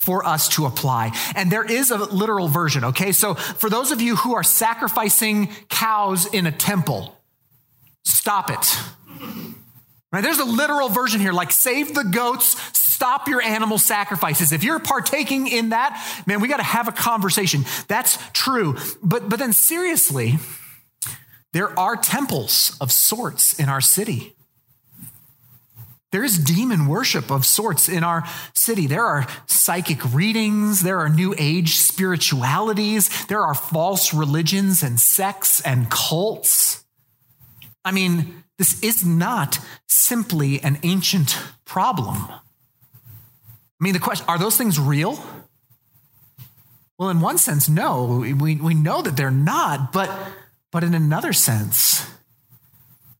for 0.00 0.26
us 0.26 0.48
to 0.48 0.66
apply. 0.66 1.12
And 1.36 1.50
there 1.50 1.64
is 1.64 1.92
a 1.92 1.96
literal 1.96 2.48
version, 2.48 2.84
okay? 2.86 3.12
So 3.12 3.34
for 3.34 3.70
those 3.70 3.92
of 3.92 4.00
you 4.00 4.16
who 4.16 4.34
are 4.34 4.42
sacrificing 4.42 5.48
cows 5.68 6.26
in 6.26 6.46
a 6.46 6.52
temple, 6.52 7.16
stop 8.04 8.50
it. 8.50 8.78
Right? 10.10 10.22
There's 10.22 10.40
a 10.40 10.44
literal 10.44 10.88
version 10.88 11.20
here, 11.20 11.32
like 11.32 11.52
save 11.52 11.94
the 11.94 12.02
goats, 12.02 12.60
stop 12.76 13.28
your 13.28 13.40
animal 13.40 13.78
sacrifices. 13.78 14.50
If 14.52 14.64
you're 14.64 14.80
partaking 14.80 15.46
in 15.46 15.70
that, 15.70 16.22
man, 16.26 16.40
we 16.40 16.48
got 16.48 16.58
to 16.58 16.64
have 16.64 16.88
a 16.88 16.92
conversation. 16.92 17.64
That's 17.86 18.18
true. 18.32 18.76
But, 19.02 19.28
but 19.28 19.38
then 19.38 19.52
seriously, 19.52 20.38
there 21.52 21.78
are 21.78 21.96
temples 21.96 22.76
of 22.80 22.90
sorts 22.90 23.58
in 23.58 23.68
our 23.68 23.80
city. 23.80 24.34
There 26.12 26.22
is 26.22 26.38
demon 26.38 26.88
worship 26.88 27.30
of 27.30 27.46
sorts 27.46 27.88
in 27.88 28.04
our 28.04 28.24
city. 28.52 28.86
There 28.86 29.04
are 29.04 29.26
psychic 29.46 30.12
readings. 30.12 30.82
There 30.82 30.98
are 30.98 31.08
new 31.08 31.34
age 31.38 31.76
spiritualities. 31.76 33.26
There 33.26 33.40
are 33.40 33.54
false 33.54 34.12
religions 34.12 34.82
and 34.82 35.00
sects 35.00 35.62
and 35.62 35.90
cults. 35.90 36.84
I 37.82 37.92
mean, 37.92 38.44
this 38.58 38.82
is 38.82 39.04
not 39.06 39.58
simply 39.88 40.60
an 40.60 40.78
ancient 40.82 41.38
problem. 41.64 42.16
I 42.28 42.40
mean, 43.80 43.94
the 43.94 43.98
question 43.98 44.26
are 44.28 44.38
those 44.38 44.58
things 44.58 44.78
real? 44.78 45.18
Well, 46.98 47.08
in 47.08 47.20
one 47.20 47.38
sense, 47.38 47.70
no. 47.70 48.18
We, 48.20 48.54
we 48.54 48.74
know 48.74 49.00
that 49.02 49.16
they're 49.16 49.30
not, 49.30 49.92
but 49.92 50.10
but 50.72 50.82
in 50.82 50.94
another 50.94 51.32
sense, 51.32 52.04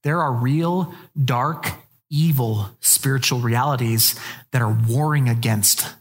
there 0.02 0.20
are 0.20 0.32
real, 0.32 0.92
dark, 1.24 1.70
evil 2.10 2.70
spiritual 2.80 3.38
realities 3.38 4.18
that 4.50 4.62
are 4.62 4.76
warring 4.88 5.28
against 5.28 5.94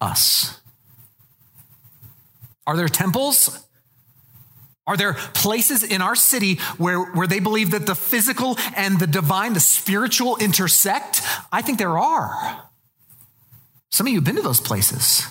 us. 0.00 0.60
Are 2.66 2.76
there 2.76 2.88
temples? 2.88 3.66
Are 4.86 4.96
there 4.96 5.14
places 5.14 5.82
in 5.82 6.00
our 6.00 6.14
city 6.14 6.56
where, 6.78 7.00
where 7.00 7.26
they 7.26 7.40
believe 7.40 7.72
that 7.72 7.86
the 7.86 7.94
physical 7.94 8.56
and 8.76 9.00
the 9.00 9.06
divine, 9.06 9.54
the 9.54 9.60
spiritual 9.60 10.36
intersect? 10.36 11.22
I 11.50 11.62
think 11.62 11.78
there 11.78 11.98
are. 11.98 12.62
Some 13.90 14.06
of 14.06 14.12
you 14.12 14.18
have 14.18 14.24
been 14.24 14.36
to 14.36 14.42
those 14.42 14.60
places. 14.60 15.26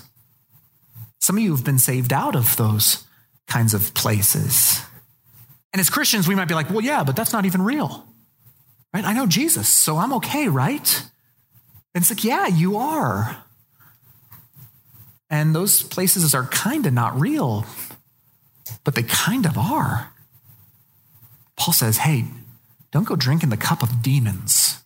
Some 1.19 1.37
of 1.37 1.43
you 1.43 1.55
have 1.55 1.63
been 1.63 1.79
saved 1.79 2.11
out 2.11 2.35
of 2.35 2.57
those 2.57 3.05
kinds 3.47 3.73
of 3.73 3.93
places. 3.93 4.81
And 5.75 5.81
as 5.81 5.89
Christians, 5.89 6.25
we 6.25 6.35
might 6.35 6.47
be 6.47 6.53
like, 6.53 6.69
well, 6.69 6.79
yeah, 6.79 7.03
but 7.03 7.17
that's 7.17 7.33
not 7.33 7.45
even 7.45 7.61
real. 7.61 8.07
Right? 8.93 9.03
I 9.03 9.11
know 9.11 9.27
Jesus, 9.27 9.67
so 9.67 9.97
I'm 9.97 10.13
okay, 10.13 10.47
right? 10.47 11.01
And 11.93 12.01
it's 12.01 12.09
like, 12.09 12.23
yeah, 12.23 12.47
you 12.47 12.77
are. 12.77 13.43
And 15.29 15.53
those 15.53 15.83
places 15.83 16.33
are 16.33 16.45
kind 16.45 16.85
of 16.85 16.93
not 16.93 17.19
real 17.19 17.65
but 18.83 18.95
they 18.95 19.03
kind 19.03 19.45
of 19.45 19.57
are. 19.57 20.11
Paul 21.57 21.73
says, 21.73 21.97
hey, 21.97 22.25
don't 22.91 23.07
go 23.07 23.15
drinking 23.15 23.49
the 23.49 23.57
cup 23.57 23.83
of 23.83 24.01
demons. 24.01 24.83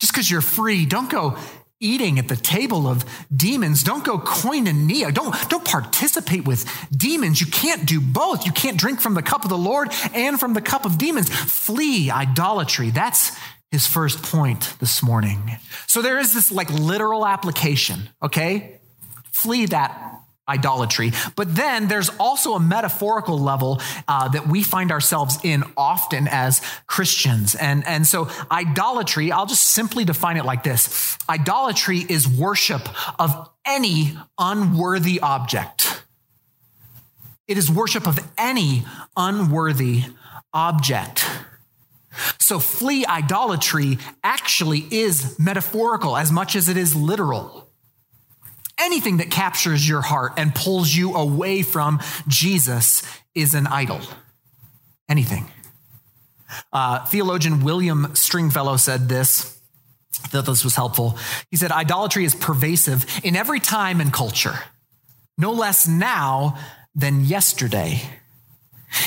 Just 0.00 0.12
because 0.12 0.30
you're 0.30 0.40
free, 0.40 0.86
don't 0.86 1.10
go 1.10 1.36
eating 1.80 2.18
at 2.18 2.28
the 2.28 2.36
table 2.36 2.86
of 2.86 3.04
demons. 3.34 3.82
Don't 3.82 4.04
go 4.04 4.18
koinonia. 4.18 5.12
Don't, 5.12 5.34
don't 5.48 5.64
participate 5.64 6.46
with 6.46 6.64
demons. 6.90 7.40
You 7.40 7.46
can't 7.46 7.86
do 7.86 8.00
both. 8.00 8.46
You 8.46 8.52
can't 8.52 8.78
drink 8.78 9.00
from 9.00 9.14
the 9.14 9.22
cup 9.22 9.44
of 9.44 9.50
the 9.50 9.58
Lord 9.58 9.92
and 10.14 10.38
from 10.38 10.54
the 10.54 10.60
cup 10.60 10.84
of 10.84 10.98
demons. 10.98 11.28
Flee 11.28 12.10
idolatry. 12.10 12.90
That's 12.90 13.36
his 13.70 13.86
first 13.86 14.22
point 14.22 14.74
this 14.78 15.02
morning. 15.02 15.58
So 15.86 16.00
there 16.00 16.18
is 16.18 16.32
this 16.32 16.52
like 16.52 16.70
literal 16.70 17.26
application, 17.26 18.08
okay? 18.22 18.80
Flee 19.32 19.66
that 19.66 20.23
idolatry. 20.48 21.12
But 21.36 21.54
then 21.54 21.88
there's 21.88 22.10
also 22.20 22.54
a 22.54 22.60
metaphorical 22.60 23.38
level 23.38 23.80
uh, 24.06 24.28
that 24.28 24.46
we 24.46 24.62
find 24.62 24.92
ourselves 24.92 25.38
in 25.42 25.64
often 25.76 26.28
as 26.28 26.60
Christians. 26.86 27.54
And, 27.54 27.86
and 27.86 28.06
so 28.06 28.28
idolatry, 28.50 29.32
I'll 29.32 29.46
just 29.46 29.64
simply 29.64 30.04
define 30.04 30.36
it 30.36 30.44
like 30.44 30.62
this. 30.62 31.18
Idolatry 31.28 31.98
is 31.98 32.28
worship 32.28 32.88
of 33.20 33.50
any 33.64 34.16
unworthy 34.38 35.20
object. 35.20 36.02
It 37.46 37.58
is 37.58 37.70
worship 37.70 38.06
of 38.06 38.18
any 38.38 38.84
unworthy 39.16 40.04
object. 40.52 41.26
So 42.38 42.58
flee 42.58 43.04
idolatry 43.06 43.98
actually 44.22 44.86
is 44.90 45.38
metaphorical 45.38 46.16
as 46.16 46.30
much 46.30 46.56
as 46.56 46.68
it 46.68 46.76
is 46.76 46.94
literal. 46.94 47.68
Anything 48.78 49.18
that 49.18 49.30
captures 49.30 49.88
your 49.88 50.00
heart 50.00 50.32
and 50.36 50.54
pulls 50.54 50.94
you 50.94 51.14
away 51.14 51.62
from 51.62 52.00
Jesus 52.26 53.02
is 53.34 53.54
an 53.54 53.66
idol. 53.66 54.00
Anything. 55.08 55.46
Uh, 56.72 57.04
theologian 57.06 57.64
William 57.64 58.14
Stringfellow 58.14 58.76
said 58.76 59.08
this. 59.08 59.58
I 60.24 60.28
thought 60.28 60.46
this 60.46 60.64
was 60.64 60.76
helpful. 60.76 61.18
He 61.50 61.56
said, 61.56 61.72
Idolatry 61.72 62.24
is 62.24 62.34
pervasive 62.34 63.04
in 63.24 63.36
every 63.36 63.60
time 63.60 64.00
and 64.00 64.12
culture, 64.12 64.58
no 65.36 65.52
less 65.52 65.86
now 65.88 66.58
than 66.94 67.24
yesterday. 67.24 68.00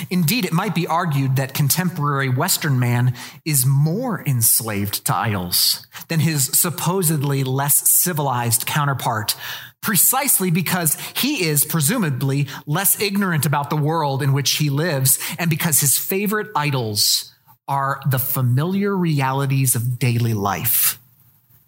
Indeed, 0.09 0.45
it 0.45 0.53
might 0.53 0.75
be 0.75 0.87
argued 0.87 1.35
that 1.35 1.53
contemporary 1.53 2.29
Western 2.29 2.79
man 2.79 3.13
is 3.45 3.65
more 3.65 4.23
enslaved 4.25 5.05
to 5.05 5.15
idols 5.15 5.85
than 6.07 6.19
his 6.19 6.45
supposedly 6.47 7.43
less 7.43 7.89
civilized 7.89 8.65
counterpart, 8.65 9.35
precisely 9.81 10.51
because 10.51 10.95
he 11.15 11.45
is 11.45 11.65
presumably 11.65 12.47
less 12.65 12.99
ignorant 13.01 13.45
about 13.45 13.69
the 13.69 13.75
world 13.75 14.21
in 14.21 14.33
which 14.33 14.51
he 14.53 14.69
lives 14.69 15.19
and 15.37 15.49
because 15.49 15.79
his 15.79 15.97
favorite 15.97 16.47
idols 16.55 17.33
are 17.67 18.01
the 18.09 18.19
familiar 18.19 18.95
realities 18.95 19.75
of 19.75 19.99
daily 19.99 20.33
life. 20.33 20.99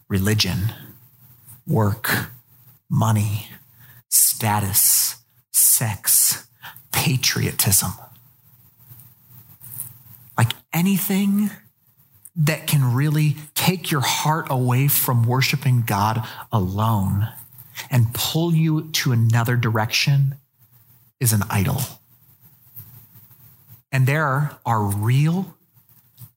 Religion, 0.07 0.73
work, 1.67 2.31
money, 2.89 3.47
status, 4.09 5.17
sex, 5.51 6.47
patriotism 6.91 7.91
anything 10.73 11.49
that 12.35 12.67
can 12.67 12.93
really 12.93 13.35
take 13.53 13.91
your 13.91 14.01
heart 14.01 14.47
away 14.49 14.87
from 14.87 15.23
worshiping 15.23 15.83
God 15.85 16.25
alone 16.51 17.27
and 17.89 18.13
pull 18.13 18.53
you 18.53 18.89
to 18.91 19.11
another 19.11 19.55
direction 19.55 20.35
is 21.19 21.33
an 21.33 21.43
idol. 21.49 21.81
And 23.91 24.07
there 24.07 24.51
are 24.65 24.83
real, 24.83 25.57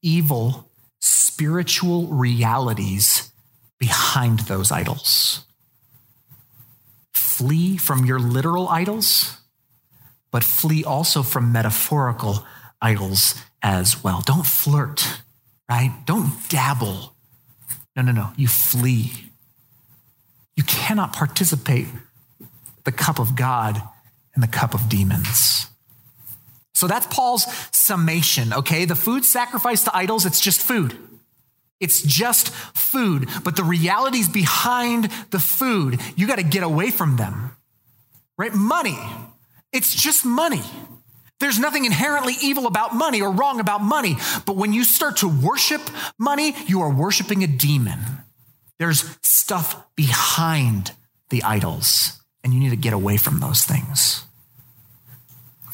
evil, 0.02 0.70
spiritual 1.00 2.06
realities 2.06 3.30
behind 3.78 4.40
those 4.40 4.72
idols. 4.72 5.44
Flee 7.12 7.76
from 7.76 8.04
your 8.04 8.18
literal 8.18 8.68
idols, 8.68 9.38
but 10.30 10.42
flee 10.42 10.82
also 10.84 11.22
from 11.22 11.52
metaphorical 11.52 12.46
idols 12.80 13.34
as 13.62 14.02
well. 14.02 14.22
Don't 14.24 14.46
flirt, 14.46 15.22
right? 15.68 15.94
Don't 16.06 16.32
dabble. 16.48 17.14
No, 17.96 18.02
no, 18.02 18.12
no. 18.12 18.30
You 18.36 18.48
flee. 18.48 19.12
You 20.56 20.64
cannot 20.64 21.12
participate 21.12 21.86
the 22.84 22.92
cup 22.92 23.18
of 23.18 23.36
God 23.36 23.80
and 24.34 24.42
the 24.42 24.48
cup 24.48 24.74
of 24.74 24.88
demons. 24.88 25.66
So 26.74 26.86
that's 26.86 27.06
Paul's 27.06 27.46
summation, 27.70 28.52
okay? 28.52 28.84
The 28.86 28.96
food 28.96 29.24
sacrificed 29.24 29.84
to 29.84 29.96
idols, 29.96 30.26
it's 30.26 30.40
just 30.40 30.60
food. 30.60 30.96
It's 31.80 32.02
just 32.02 32.50
food. 32.50 33.28
But 33.44 33.56
the 33.56 33.64
realities 33.64 34.28
behind 34.28 35.10
the 35.30 35.38
food, 35.38 36.00
you 36.16 36.26
got 36.26 36.36
to 36.36 36.44
get 36.44 36.62
away 36.62 36.90
from 36.90 37.16
them, 37.16 37.56
right? 38.38 38.54
Money, 38.54 38.98
it's 39.72 39.94
just 39.94 40.24
money. 40.24 40.62
There's 41.42 41.58
nothing 41.58 41.84
inherently 41.84 42.34
evil 42.40 42.68
about 42.68 42.94
money 42.94 43.20
or 43.20 43.32
wrong 43.32 43.58
about 43.58 43.82
money. 43.82 44.16
But 44.46 44.54
when 44.54 44.72
you 44.72 44.84
start 44.84 45.16
to 45.18 45.28
worship 45.28 45.82
money, 46.16 46.54
you 46.68 46.82
are 46.82 46.90
worshiping 46.90 47.42
a 47.42 47.48
demon. 47.48 47.98
There's 48.78 49.18
stuff 49.22 49.84
behind 49.96 50.92
the 51.30 51.42
idols, 51.42 52.22
and 52.44 52.54
you 52.54 52.60
need 52.60 52.70
to 52.70 52.76
get 52.76 52.92
away 52.92 53.16
from 53.16 53.40
those 53.40 53.64
things. 53.64 54.24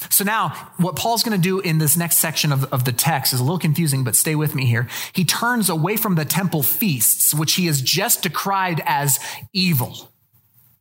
So 0.09 0.25
now, 0.25 0.71
what 0.79 0.97
Paul's 0.97 1.23
going 1.23 1.39
to 1.39 1.43
do 1.43 1.61
in 1.61 1.77
this 1.77 1.99
next 1.99 2.17
section 2.17 2.51
of, 2.51 2.65
of 2.73 2.87
the 2.87 2.93
text 2.93 3.35
is 3.35 3.41
a 3.41 3.43
little 3.43 3.59
confusing, 3.59 4.05
but 4.05 4.17
stay 4.17 4.35
with 4.35 4.55
me 4.55 4.65
here. 4.65 4.89
He 5.13 5.27
turns 5.27 5.69
away 5.69 5.99
from 5.99 6.15
the 6.15 6.25
temple 6.25 6.63
feasts, 6.63 7.35
which 7.35 7.57
he 7.57 7.67
has 7.67 7.83
just 7.83 8.23
decried 8.23 8.81
as 8.87 9.19
evil, 9.53 10.11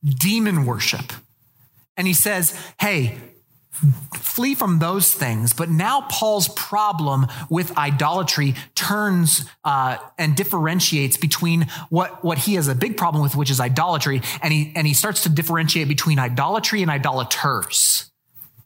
demon 0.02 0.66
worship. 0.66 1.12
And 1.98 2.08
he 2.08 2.14
says, 2.14 2.58
hey, 2.80 3.18
flee 4.14 4.56
from 4.56 4.80
those 4.80 5.14
things. 5.14 5.54
But 5.54 5.70
now 5.70 6.02
Paul's 6.10 6.48
problem 6.50 7.28
with 7.50 7.78
idolatry 7.78 8.56
turns 8.76 9.46
uh, 9.64 9.98
and 10.18 10.36
differentiates 10.36 11.18
between 11.18 11.68
what, 11.90 12.24
what 12.24 12.38
he 12.38 12.56
has 12.56 12.68
a 12.68 12.76
big 12.76 12.98
problem 12.98 13.24
with, 13.24 13.36
which 13.36 13.50
is 13.50 13.60
idolatry, 13.60 14.22
and 14.42 14.54
he, 14.54 14.72
and 14.76 14.88
he 14.88 14.94
starts 14.94 15.24
to 15.24 15.30
differentiate 15.30 15.88
between 15.88 16.20
idolatry 16.20 16.82
and 16.82 16.92
idolaters. 16.92 18.12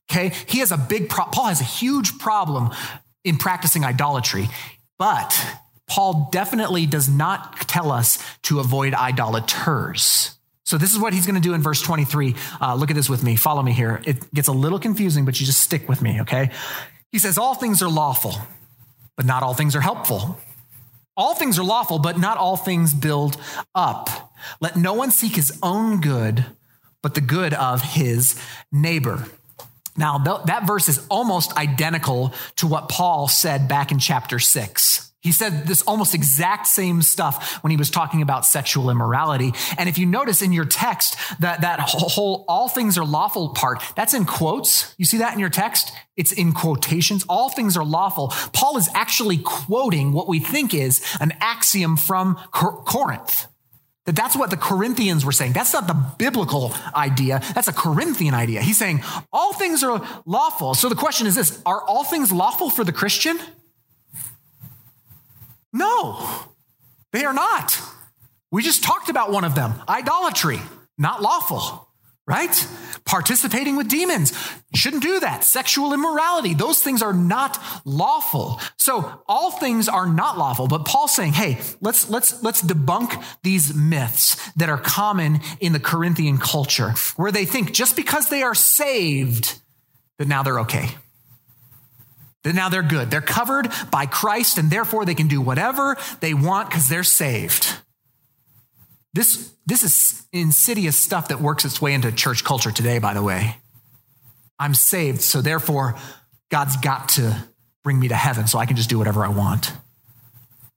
Okay? 0.09 0.33
He 0.47 0.59
has 0.59 0.71
a 0.71 0.77
big 0.77 1.09
pro- 1.09 1.25
Paul 1.25 1.45
has 1.45 1.61
a 1.61 1.65
huge 1.65 2.17
problem 2.19 2.71
in 3.23 3.37
practicing 3.37 3.85
idolatry, 3.85 4.49
but 4.97 5.57
Paul 5.87 6.29
definitely 6.31 6.85
does 6.85 7.09
not 7.09 7.67
tell 7.67 7.91
us 7.91 8.17
to 8.43 8.59
avoid 8.59 8.93
idolaters. 8.93 10.37
So, 10.63 10.77
this 10.77 10.93
is 10.93 10.99
what 10.99 11.13
he's 11.13 11.25
going 11.25 11.35
to 11.35 11.41
do 11.41 11.53
in 11.53 11.61
verse 11.61 11.81
23. 11.81 12.35
Uh, 12.61 12.75
look 12.75 12.89
at 12.89 12.95
this 12.95 13.09
with 13.09 13.23
me. 13.23 13.35
Follow 13.35 13.61
me 13.61 13.73
here. 13.73 14.01
It 14.05 14.33
gets 14.33 14.47
a 14.47 14.53
little 14.53 14.79
confusing, 14.79 15.25
but 15.25 15.39
you 15.39 15.45
just 15.45 15.59
stick 15.61 15.89
with 15.89 16.01
me, 16.01 16.21
okay? 16.21 16.51
He 17.11 17.19
says, 17.19 17.37
All 17.37 17.55
things 17.55 17.81
are 17.81 17.89
lawful, 17.89 18.35
but 19.17 19.25
not 19.25 19.43
all 19.43 19.53
things 19.53 19.75
are 19.75 19.81
helpful. 19.81 20.39
All 21.17 21.35
things 21.35 21.59
are 21.59 21.63
lawful, 21.63 21.99
but 21.99 22.17
not 22.17 22.37
all 22.37 22.57
things 22.57 22.93
build 22.93 23.37
up. 23.75 24.33
Let 24.59 24.75
no 24.75 24.93
one 24.93 25.11
seek 25.11 25.35
his 25.35 25.57
own 25.61 25.99
good, 25.99 26.45
but 27.03 27.15
the 27.15 27.21
good 27.21 27.53
of 27.53 27.81
his 27.81 28.39
neighbor. 28.71 29.25
Now, 29.97 30.19
that 30.45 30.65
verse 30.65 30.87
is 30.87 31.05
almost 31.09 31.55
identical 31.57 32.33
to 32.57 32.67
what 32.67 32.87
Paul 32.87 33.27
said 33.27 33.67
back 33.67 33.91
in 33.91 33.99
chapter 33.99 34.39
6. 34.39 35.10
He 35.21 35.31
said 35.31 35.67
this 35.67 35.83
almost 35.83 36.15
exact 36.15 36.65
same 36.65 37.03
stuff 37.03 37.63
when 37.63 37.69
he 37.69 37.77
was 37.77 37.91
talking 37.91 38.23
about 38.23 38.43
sexual 38.43 38.89
immorality. 38.89 39.53
And 39.77 39.87
if 39.87 39.99
you 39.99 40.07
notice 40.07 40.41
in 40.41 40.51
your 40.51 40.65
text 40.65 41.15
that 41.39 41.61
that 41.61 41.79
whole 41.79 42.43
all 42.47 42.67
things 42.67 42.97
are 42.97 43.05
lawful 43.05 43.49
part, 43.49 43.83
that's 43.95 44.15
in 44.15 44.25
quotes. 44.25 44.95
You 44.97 45.05
see 45.05 45.19
that 45.19 45.33
in 45.33 45.39
your 45.39 45.49
text? 45.49 45.93
It's 46.17 46.31
in 46.31 46.53
quotations. 46.53 47.23
All 47.29 47.49
things 47.49 47.77
are 47.77 47.85
lawful. 47.85 48.29
Paul 48.51 48.77
is 48.77 48.89
actually 48.95 49.37
quoting 49.37 50.11
what 50.11 50.27
we 50.27 50.39
think 50.39 50.73
is 50.73 51.05
an 51.19 51.33
axiom 51.39 51.97
from 51.97 52.35
Corinth. 52.51 53.47
That 54.05 54.15
that's 54.15 54.35
what 54.35 54.49
the 54.49 54.57
Corinthians 54.57 55.23
were 55.23 55.31
saying. 55.31 55.53
That's 55.53 55.73
not 55.73 55.85
the 55.85 55.93
biblical 56.17 56.73
idea. 56.95 57.41
That's 57.53 57.67
a 57.67 57.73
Corinthian 57.73 58.33
idea. 58.33 58.61
He's 58.61 58.79
saying 58.79 59.03
all 59.31 59.53
things 59.53 59.83
are 59.83 60.01
lawful. 60.25 60.73
So 60.73 60.89
the 60.89 60.95
question 60.95 61.27
is 61.27 61.35
this 61.35 61.61
Are 61.67 61.83
all 61.83 62.03
things 62.03 62.31
lawful 62.31 62.71
for 62.71 62.83
the 62.83 62.91
Christian? 62.91 63.39
No, 65.73 66.45
they 67.11 67.25
are 67.25 67.33
not. 67.33 67.79
We 68.51 68.63
just 68.63 68.83
talked 68.83 69.09
about 69.09 69.31
one 69.31 69.43
of 69.43 69.55
them 69.55 69.73
idolatry, 69.87 70.59
not 70.97 71.21
lawful 71.21 71.91
right? 72.31 72.67
Participating 73.03 73.75
with 73.75 73.89
demons. 73.89 74.31
Shouldn't 74.73 75.03
do 75.03 75.19
that. 75.19 75.43
Sexual 75.43 75.93
immorality. 75.93 76.53
Those 76.53 76.81
things 76.81 77.01
are 77.01 77.13
not 77.13 77.59
lawful. 77.83 78.61
So 78.77 79.21
all 79.27 79.51
things 79.51 79.89
are 79.89 80.05
not 80.07 80.37
lawful, 80.37 80.67
but 80.67 80.85
Paul's 80.85 81.13
saying, 81.13 81.33
hey, 81.33 81.59
let's, 81.81 82.09
let's, 82.09 82.41
let's 82.41 82.61
debunk 82.61 83.21
these 83.43 83.73
myths 83.73 84.51
that 84.53 84.69
are 84.69 84.77
common 84.77 85.41
in 85.59 85.73
the 85.73 85.79
Corinthian 85.79 86.37
culture 86.37 86.93
where 87.17 87.31
they 87.33 87.45
think 87.45 87.73
just 87.73 87.95
because 87.95 88.29
they 88.29 88.43
are 88.43 88.55
saved, 88.55 89.59
that 90.17 90.27
now 90.27 90.43
they're 90.43 90.59
okay. 90.61 90.89
Now 92.43 92.69
they're 92.69 92.81
good. 92.81 93.11
They're 93.11 93.21
covered 93.21 93.69
by 93.91 94.05
Christ 94.05 94.57
and 94.57 94.69
therefore 94.69 95.05
they 95.05 95.15
can 95.15 95.27
do 95.27 95.41
whatever 95.41 95.95
they 96.19 96.33
want 96.33 96.69
because 96.69 96.87
they're 96.87 97.03
saved. 97.03 97.75
This, 99.13 99.53
this 99.65 99.83
is 99.83 100.25
insidious 100.31 100.97
stuff 100.97 101.27
that 101.27 101.41
works 101.41 101.65
its 101.65 101.81
way 101.81 101.93
into 101.93 102.11
church 102.11 102.43
culture 102.43 102.71
today, 102.71 102.99
by 102.99 103.13
the 103.13 103.21
way. 103.21 103.57
I'm 104.57 104.73
saved, 104.73 105.21
so 105.21 105.41
therefore, 105.41 105.95
God's 106.49 106.77
got 106.77 107.09
to 107.09 107.35
bring 107.83 107.99
me 107.99 108.07
to 108.09 108.15
heaven 108.15 108.47
so 108.47 108.59
I 108.59 108.65
can 108.65 108.75
just 108.75 108.89
do 108.89 108.97
whatever 108.97 109.25
I 109.25 109.29
want. 109.29 109.73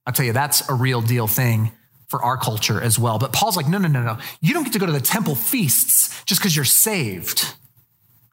I'll 0.05 0.13
tell 0.13 0.25
you, 0.25 0.33
that's 0.33 0.67
a 0.69 0.73
real 0.73 1.01
deal 1.01 1.27
thing 1.27 1.71
for 2.07 2.21
our 2.23 2.37
culture 2.37 2.81
as 2.81 2.99
well. 2.99 3.19
But 3.19 3.33
Paul's 3.33 3.57
like, 3.57 3.67
no, 3.67 3.77
no, 3.77 3.87
no, 3.87 4.03
no. 4.03 4.17
You 4.41 4.53
don't 4.53 4.63
get 4.63 4.73
to 4.73 4.79
go 4.79 4.85
to 4.85 4.91
the 4.91 4.99
temple 4.99 5.35
feasts 5.35 6.23
just 6.25 6.41
because 6.41 6.55
you're 6.55 6.65
saved. 6.65 7.53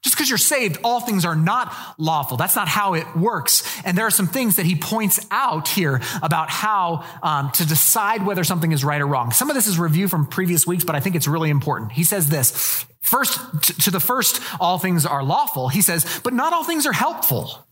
Just 0.02 0.16
because 0.16 0.28
you're 0.28 0.38
saved, 0.38 0.78
all 0.82 1.00
things 1.00 1.24
are 1.24 1.36
not 1.36 1.72
lawful. 1.96 2.36
That's 2.36 2.56
not 2.56 2.66
how 2.66 2.94
it 2.94 3.16
works. 3.16 3.62
And 3.84 3.96
there 3.96 4.06
are 4.06 4.10
some 4.10 4.26
things 4.26 4.56
that 4.56 4.66
he 4.66 4.74
points 4.74 5.24
out 5.30 5.68
here 5.68 6.00
about 6.22 6.50
how 6.50 7.04
um, 7.22 7.52
to 7.52 7.66
decide 7.66 8.26
whether 8.26 8.42
something 8.42 8.72
is 8.72 8.84
right 8.84 9.00
or 9.00 9.06
wrong. 9.06 9.30
Some 9.30 9.48
of 9.48 9.54
this 9.54 9.68
is 9.68 9.78
review 9.78 10.08
from 10.08 10.26
previous 10.26 10.66
weeks, 10.66 10.82
but 10.82 10.96
I 10.96 11.00
think 11.00 11.14
it's 11.14 11.28
really 11.28 11.50
important. 11.50 11.92
He 11.92 12.02
says 12.02 12.28
this 12.28 12.84
first, 13.00 13.38
to 13.82 13.90
the 13.92 14.00
first, 14.00 14.42
all 14.58 14.78
things 14.78 15.06
are 15.06 15.22
lawful. 15.22 15.68
He 15.68 15.82
says, 15.82 16.20
but 16.24 16.32
not 16.32 16.52
all 16.52 16.64
things 16.64 16.84
are 16.86 16.92
helpful. 16.92 17.64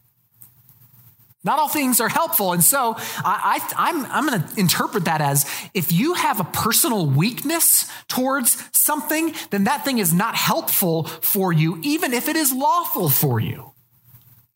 Not 1.42 1.58
all 1.58 1.68
things 1.68 2.00
are 2.00 2.08
helpful. 2.08 2.52
And 2.52 2.62
so 2.62 2.96
I, 3.24 3.60
am 3.78 4.04
I'm, 4.04 4.12
I'm 4.12 4.26
going 4.26 4.42
to 4.42 4.60
interpret 4.60 5.06
that 5.06 5.22
as 5.22 5.50
if 5.72 5.90
you 5.90 6.14
have 6.14 6.38
a 6.38 6.44
personal 6.44 7.06
weakness 7.06 7.90
towards 8.08 8.62
something, 8.72 9.34
then 9.50 9.64
that 9.64 9.84
thing 9.84 9.98
is 9.98 10.12
not 10.12 10.34
helpful 10.34 11.04
for 11.04 11.52
you, 11.52 11.78
even 11.82 12.12
if 12.12 12.28
it 12.28 12.36
is 12.36 12.52
lawful 12.52 13.08
for 13.08 13.40
you. 13.40 13.72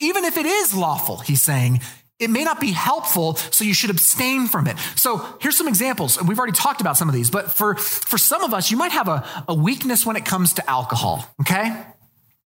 Even 0.01 0.25
if 0.25 0.37
it 0.37 0.45
is 0.45 0.75
lawful, 0.75 1.19
he's 1.19 1.41
saying, 1.41 1.81
it 2.19 2.31
may 2.31 2.45
not 2.45 2.61
be 2.61 2.71
helpful, 2.71 3.37
so 3.37 3.65
you 3.65 3.75
should 3.75 3.91
abstain 3.91 4.47
from 4.47 4.67
it. 4.67 4.79
So 4.95 5.27
here's 5.41 5.57
some 5.57 5.67
examples. 5.67 6.21
We've 6.23 6.39
already 6.39 6.53
talked 6.53 6.81
about 6.81 6.97
some 6.97 7.09
of 7.09 7.15
these, 7.15 7.31
but 7.31 7.51
for, 7.51 7.75
for 7.75 8.19
some 8.19 8.43
of 8.45 8.55
us, 8.55 8.71
you 8.71 8.77
might 8.77 8.93
have 8.93 9.09
a, 9.09 9.27
a 9.49 9.55
weakness 9.55 10.07
when 10.07 10.17
it 10.17 10.25
comes 10.25 10.55
to 10.55 10.71
alcohol, 10.71 11.29
okay? 11.41 11.85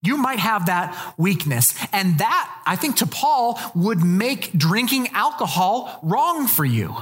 You 0.04 0.18
might 0.18 0.38
have 0.38 0.66
that 0.66 1.14
weakness. 1.16 1.74
And 1.92 2.18
that, 2.18 2.62
I 2.66 2.76
think, 2.76 2.96
to 2.96 3.06
Paul, 3.06 3.58
would 3.74 4.04
make 4.04 4.52
drinking 4.52 5.08
alcohol 5.12 5.98
wrong 6.02 6.46
for 6.46 6.64
you. 6.64 6.94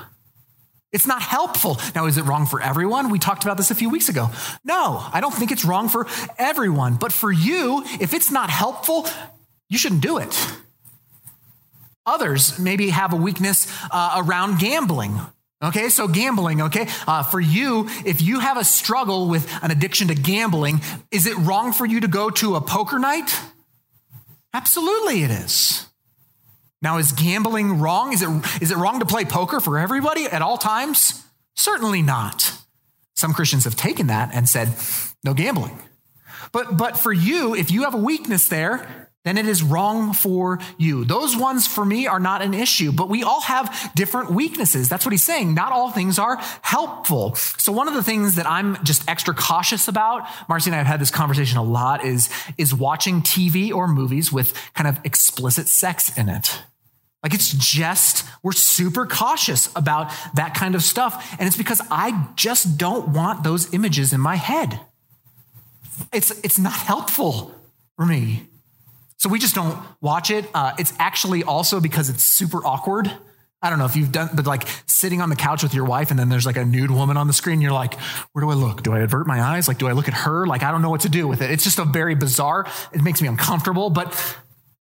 It's 0.92 1.06
not 1.06 1.22
helpful. 1.22 1.78
Now, 1.94 2.06
is 2.06 2.18
it 2.18 2.22
wrong 2.22 2.46
for 2.46 2.60
everyone? 2.60 3.10
We 3.10 3.18
talked 3.18 3.44
about 3.44 3.56
this 3.56 3.70
a 3.70 3.74
few 3.74 3.88
weeks 3.88 4.08
ago. 4.08 4.28
No, 4.62 5.02
I 5.12 5.20
don't 5.20 5.34
think 5.34 5.50
it's 5.50 5.64
wrong 5.64 5.88
for 5.88 6.06
everyone. 6.38 6.96
But 6.96 7.12
for 7.12 7.32
you, 7.32 7.82
if 7.98 8.12
it's 8.12 8.30
not 8.30 8.50
helpful, 8.50 9.06
you 9.68 9.78
shouldn't 9.78 10.02
do 10.02 10.18
it. 10.18 10.56
Others 12.04 12.58
maybe 12.58 12.90
have 12.90 13.12
a 13.12 13.16
weakness 13.16 13.66
uh, 13.90 14.22
around 14.24 14.58
gambling 14.58 15.18
Okay, 15.62 15.90
so 15.90 16.08
gambling, 16.08 16.62
okay? 16.62 16.88
Uh, 17.06 17.22
for 17.22 17.40
you, 17.40 17.88
if 18.04 18.20
you 18.20 18.40
have 18.40 18.56
a 18.56 18.64
struggle 18.64 19.28
with 19.28 19.48
an 19.62 19.70
addiction 19.70 20.08
to 20.08 20.14
gambling, 20.14 20.80
is 21.12 21.26
it 21.26 21.36
wrong 21.38 21.72
for 21.72 21.86
you 21.86 22.00
to 22.00 22.08
go 22.08 22.30
to 22.30 22.56
a 22.56 22.60
poker 22.60 22.98
night? 22.98 23.38
Absolutely, 24.52 25.22
it 25.22 25.30
is. 25.30 25.86
Now, 26.82 26.98
is 26.98 27.12
gambling 27.12 27.78
wrong? 27.78 28.12
Is 28.12 28.22
it, 28.22 28.28
is 28.60 28.72
it 28.72 28.76
wrong 28.76 28.98
to 28.98 29.06
play 29.06 29.24
poker 29.24 29.60
for 29.60 29.78
everybody 29.78 30.24
at 30.24 30.42
all 30.42 30.58
times? 30.58 31.24
Certainly 31.54 32.02
not. 32.02 32.52
Some 33.14 33.32
Christians 33.32 33.62
have 33.64 33.76
taken 33.76 34.08
that 34.08 34.34
and 34.34 34.48
said, 34.48 34.74
no 35.22 35.32
gambling. 35.32 35.78
But, 36.50 36.76
but 36.76 36.98
for 36.98 37.12
you, 37.12 37.54
if 37.54 37.70
you 37.70 37.84
have 37.84 37.94
a 37.94 37.98
weakness 37.98 38.48
there, 38.48 39.01
then 39.24 39.38
it 39.38 39.46
is 39.46 39.62
wrong 39.62 40.12
for 40.12 40.58
you. 40.78 41.04
Those 41.04 41.36
ones 41.36 41.66
for 41.66 41.84
me 41.84 42.06
are 42.06 42.18
not 42.18 42.42
an 42.42 42.54
issue, 42.54 42.90
but 42.90 43.08
we 43.08 43.22
all 43.22 43.40
have 43.42 43.92
different 43.94 44.32
weaknesses. 44.32 44.88
That's 44.88 45.04
what 45.04 45.12
he's 45.12 45.22
saying. 45.22 45.54
Not 45.54 45.72
all 45.72 45.90
things 45.90 46.18
are 46.18 46.38
helpful. 46.62 47.34
So 47.34 47.70
one 47.70 47.86
of 47.86 47.94
the 47.94 48.02
things 48.02 48.34
that 48.34 48.50
I'm 48.50 48.82
just 48.84 49.08
extra 49.08 49.32
cautious 49.34 49.86
about, 49.86 50.26
Marcy 50.48 50.70
and 50.70 50.74
I 50.74 50.78
have 50.78 50.88
had 50.88 51.00
this 51.00 51.10
conversation 51.10 51.58
a 51.58 51.62
lot, 51.62 52.04
is, 52.04 52.30
is 52.58 52.74
watching 52.74 53.22
TV 53.22 53.72
or 53.72 53.86
movies 53.86 54.32
with 54.32 54.54
kind 54.74 54.88
of 54.88 54.98
explicit 55.04 55.68
sex 55.68 56.16
in 56.18 56.28
it. 56.28 56.62
Like 57.22 57.34
it's 57.34 57.52
just, 57.52 58.24
we're 58.42 58.50
super 58.50 59.06
cautious 59.06 59.70
about 59.76 60.12
that 60.34 60.54
kind 60.54 60.74
of 60.74 60.82
stuff. 60.82 61.36
And 61.38 61.46
it's 61.46 61.56
because 61.56 61.80
I 61.90 62.28
just 62.34 62.76
don't 62.76 63.10
want 63.10 63.44
those 63.44 63.72
images 63.72 64.12
in 64.12 64.20
my 64.20 64.34
head. 64.34 64.80
It's, 66.12 66.32
it's 66.40 66.58
not 66.58 66.72
helpful 66.72 67.54
for 67.96 68.04
me. 68.04 68.48
So 69.22 69.28
we 69.28 69.38
just 69.38 69.54
don't 69.54 69.78
watch 70.00 70.32
it. 70.32 70.46
Uh, 70.52 70.72
it's 70.80 70.92
actually 70.98 71.44
also 71.44 71.78
because 71.78 72.10
it's 72.10 72.24
super 72.24 72.58
awkward. 72.66 73.08
I 73.62 73.70
don't 73.70 73.78
know 73.78 73.84
if 73.84 73.94
you've 73.94 74.10
done, 74.10 74.30
but 74.34 74.46
like 74.48 74.66
sitting 74.86 75.20
on 75.20 75.28
the 75.28 75.36
couch 75.36 75.62
with 75.62 75.74
your 75.74 75.84
wife 75.84 76.10
and 76.10 76.18
then 76.18 76.28
there's 76.28 76.44
like 76.44 76.56
a 76.56 76.64
nude 76.64 76.90
woman 76.90 77.16
on 77.16 77.28
the 77.28 77.32
screen. 77.32 77.60
You're 77.60 77.70
like, 77.70 77.94
where 78.32 78.44
do 78.44 78.50
I 78.50 78.54
look? 78.54 78.82
Do 78.82 78.92
I 78.92 78.98
avert 78.98 79.28
my 79.28 79.40
eyes? 79.40 79.68
Like, 79.68 79.78
do 79.78 79.86
I 79.86 79.92
look 79.92 80.08
at 80.08 80.14
her? 80.14 80.44
Like, 80.44 80.64
I 80.64 80.72
don't 80.72 80.82
know 80.82 80.90
what 80.90 81.02
to 81.02 81.08
do 81.08 81.28
with 81.28 81.40
it. 81.40 81.52
It's 81.52 81.62
just 81.62 81.78
a 81.78 81.84
very 81.84 82.16
bizarre, 82.16 82.66
it 82.92 83.04
makes 83.04 83.22
me 83.22 83.28
uncomfortable. 83.28 83.90
But, 83.90 84.08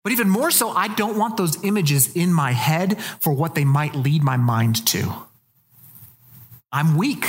but 0.05 0.13
even 0.13 0.29
more 0.29 0.51
so, 0.51 0.69
I 0.69 0.87
don't 0.87 1.17
want 1.17 1.35
those 1.35 1.61
images 1.65 2.15
in 2.15 2.31
my 2.31 2.53
head 2.53 3.01
for 3.19 3.33
what 3.33 3.55
they 3.55 3.65
might 3.65 3.93
lead 3.93 4.23
my 4.23 4.37
mind 4.37 4.87
to. 4.87 5.13
I'm 6.71 6.95
weak. 6.95 7.25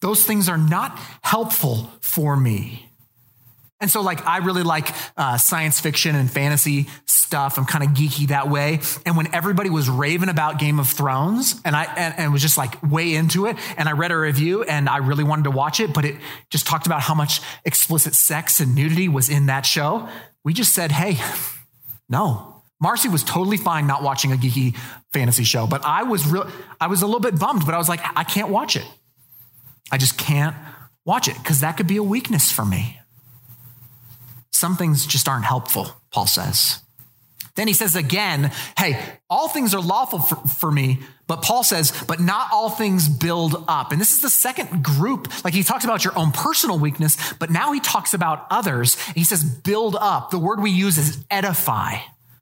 Those 0.00 0.24
things 0.24 0.48
are 0.48 0.58
not 0.58 0.98
helpful 1.22 1.92
for 2.00 2.36
me. 2.36 2.88
And 3.82 3.90
so, 3.90 4.00
like, 4.00 4.24
I 4.24 4.38
really 4.38 4.62
like 4.62 4.94
uh, 5.16 5.36
science 5.38 5.80
fiction 5.80 6.14
and 6.14 6.30
fantasy 6.30 6.86
stuff. 7.04 7.58
I'm 7.58 7.64
kind 7.64 7.82
of 7.82 7.90
geeky 7.90 8.28
that 8.28 8.48
way. 8.48 8.78
And 9.04 9.16
when 9.16 9.34
everybody 9.34 9.70
was 9.70 9.90
raving 9.90 10.28
about 10.28 10.60
Game 10.60 10.78
of 10.78 10.88
Thrones, 10.88 11.60
and 11.64 11.74
I 11.74 11.84
and, 11.96 12.14
and, 12.16 12.32
was 12.32 12.42
just 12.42 12.56
like 12.56 12.80
way 12.80 13.12
into 13.16 13.46
it, 13.46 13.56
and 13.76 13.88
I 13.88 13.92
read 13.92 14.12
a 14.12 14.16
review, 14.16 14.62
and 14.62 14.88
I 14.88 14.98
really 14.98 15.24
wanted 15.24 15.44
to 15.44 15.50
watch 15.50 15.80
it, 15.80 15.92
but 15.92 16.04
it 16.04 16.14
just 16.48 16.64
talked 16.64 16.86
about 16.86 17.00
how 17.00 17.14
much 17.14 17.40
explicit 17.64 18.14
sex 18.14 18.60
and 18.60 18.76
nudity 18.76 19.08
was 19.08 19.28
in 19.28 19.46
that 19.46 19.66
show. 19.66 20.08
We 20.44 20.52
just 20.52 20.74
said, 20.74 20.92
"Hey, 20.92 21.18
no." 22.08 22.48
Marcy 22.80 23.08
was 23.08 23.22
totally 23.22 23.56
fine 23.56 23.86
not 23.86 24.02
watching 24.02 24.32
a 24.32 24.36
geeky 24.36 24.76
fantasy 25.12 25.44
show, 25.44 25.68
but 25.68 25.84
I 25.84 26.02
was 26.02 26.26
real. 26.26 26.48
I 26.80 26.88
was 26.88 27.02
a 27.02 27.06
little 27.06 27.20
bit 27.20 27.38
bummed, 27.38 27.64
but 27.64 27.74
I 27.74 27.78
was 27.78 27.88
like, 27.88 28.00
I 28.16 28.24
can't 28.24 28.48
watch 28.48 28.74
it. 28.74 28.84
I 29.92 29.98
just 29.98 30.18
can't 30.18 30.56
watch 31.04 31.28
it 31.28 31.36
because 31.38 31.60
that 31.60 31.76
could 31.76 31.86
be 31.86 31.96
a 31.96 32.02
weakness 32.02 32.50
for 32.50 32.64
me. 32.64 32.98
Some 34.62 34.76
things 34.76 35.06
just 35.06 35.26
aren't 35.26 35.44
helpful, 35.44 35.88
Paul 36.12 36.28
says. 36.28 36.78
Then 37.56 37.66
he 37.66 37.74
says 37.74 37.96
again, 37.96 38.52
hey, 38.78 38.96
all 39.28 39.48
things 39.48 39.74
are 39.74 39.80
lawful 39.80 40.20
for, 40.20 40.36
for, 40.36 40.70
me, 40.70 41.00
but 41.26 41.42
Paul 41.42 41.64
says, 41.64 41.92
but 42.06 42.20
not 42.20 42.52
all 42.52 42.70
things 42.70 43.08
build 43.08 43.64
up. 43.66 43.90
And 43.90 44.00
this 44.00 44.12
is 44.12 44.22
the 44.22 44.30
second 44.30 44.84
group. 44.84 45.26
Like 45.44 45.52
he 45.52 45.64
talks 45.64 45.84
about 45.84 46.04
your 46.04 46.16
own 46.16 46.30
personal 46.30 46.78
weakness, 46.78 47.32
but 47.40 47.50
now 47.50 47.72
he 47.72 47.80
talks 47.80 48.14
about 48.14 48.46
others. 48.52 48.96
He 49.16 49.24
says, 49.24 49.42
build 49.42 49.96
up. 49.98 50.30
The 50.30 50.38
word 50.38 50.62
we 50.62 50.70
use 50.70 50.96
is 50.96 51.24
edify. 51.28 51.96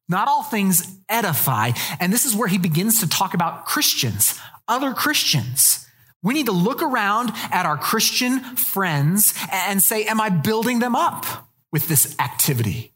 Not 0.06 0.28
all 0.28 0.42
things 0.42 0.94
edify. 1.08 1.70
And 2.00 2.12
this 2.12 2.26
is 2.26 2.36
where 2.36 2.48
he 2.48 2.58
begins 2.58 3.00
to 3.00 3.08
talk 3.08 3.32
about 3.32 3.64
Christians, 3.64 4.38
other 4.68 4.92
Christians. 4.92 5.86
We 6.22 6.34
need 6.34 6.46
to 6.46 6.52
look 6.52 6.82
around 6.82 7.32
at 7.50 7.64
our 7.64 7.78
Christian 7.78 8.40
friends 8.56 9.32
and 9.50 9.82
say, 9.82 10.04
am 10.04 10.20
I 10.20 10.28
building 10.28 10.80
them 10.80 10.94
up? 10.94 11.39
With 11.72 11.88
this 11.88 12.16
activity. 12.18 12.92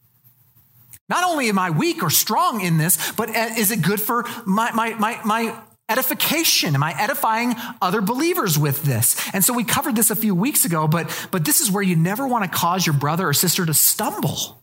Not 1.09 1.25
only 1.25 1.49
am 1.49 1.59
I 1.59 1.71
weak 1.71 2.03
or 2.03 2.11
strong 2.11 2.61
in 2.61 2.79
this, 2.79 3.13
but 3.13 3.29
uh, 3.29 3.51
is 3.59 3.71
it 3.71 3.83
good 3.83 4.01
for 4.01 4.25
my, 4.47 4.73
my, 4.73 4.95
my, 4.95 5.21
my 5.25 5.59
edification? 5.89 6.75
Am 6.75 6.83
I 6.83 6.95
edifying 6.99 7.55
other 7.83 8.01
believers 8.01 8.59
with 8.59 8.85
this? 8.85 9.17
And 9.35 9.45
so 9.45 9.53
we 9.53 9.65
covered 9.65 9.97
this 9.97 10.11
a 10.11 10.17
few 10.17 10.35
weeks 10.35 10.65
ago, 10.65 10.89
but, 10.89 11.29
but 11.31 11.45
this 11.45 11.61
is 11.61 11.71
where 11.71 11.83
you 11.83 11.95
never 11.95 12.27
want 12.27 12.51
to 12.51 12.51
cause 12.51 12.87
your 12.87 12.95
brother 12.95 13.29
or 13.29 13.35
sister 13.35 13.67
to 13.67 13.75
stumble. 13.75 14.63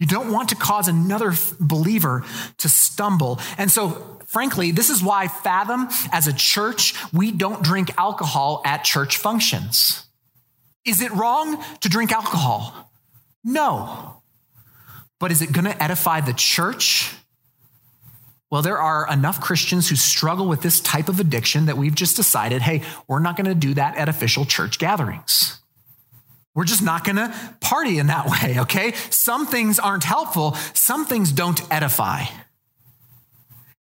You 0.00 0.06
don't 0.06 0.32
want 0.32 0.50
to 0.50 0.56
cause 0.56 0.88
another 0.88 1.32
believer 1.58 2.24
to 2.58 2.68
stumble. 2.68 3.40
And 3.56 3.70
so, 3.70 4.18
frankly, 4.26 4.72
this 4.72 4.90
is 4.90 5.02
why 5.02 5.28
Fathom, 5.28 5.88
as 6.12 6.26
a 6.26 6.32
church, 6.32 6.94
we 7.12 7.30
don't 7.30 7.62
drink 7.62 7.96
alcohol 7.96 8.62
at 8.64 8.84
church 8.84 9.16
functions. 9.16 10.04
Is 10.84 11.00
it 11.00 11.12
wrong 11.12 11.62
to 11.80 11.88
drink 11.88 12.12
alcohol? 12.12 12.85
No. 13.46 14.22
But 15.20 15.30
is 15.30 15.40
it 15.40 15.52
going 15.52 15.64
to 15.64 15.82
edify 15.82 16.20
the 16.20 16.34
church? 16.34 17.14
Well, 18.50 18.60
there 18.60 18.78
are 18.78 19.10
enough 19.10 19.40
Christians 19.40 19.88
who 19.88 19.96
struggle 19.96 20.46
with 20.46 20.62
this 20.62 20.80
type 20.80 21.08
of 21.08 21.20
addiction 21.20 21.66
that 21.66 21.76
we've 21.76 21.94
just 21.94 22.16
decided 22.16 22.60
hey, 22.60 22.82
we're 23.08 23.20
not 23.20 23.36
going 23.36 23.46
to 23.46 23.54
do 23.54 23.74
that 23.74 23.96
at 23.96 24.08
official 24.08 24.44
church 24.44 24.78
gatherings. 24.78 25.60
We're 26.54 26.64
just 26.64 26.82
not 26.82 27.04
going 27.04 27.16
to 27.16 27.34
party 27.60 27.98
in 27.98 28.08
that 28.08 28.26
way, 28.42 28.60
okay? 28.60 28.92
Some 29.10 29.46
things 29.46 29.78
aren't 29.78 30.04
helpful, 30.04 30.54
some 30.74 31.06
things 31.06 31.32
don't 31.32 31.60
edify. 31.72 32.24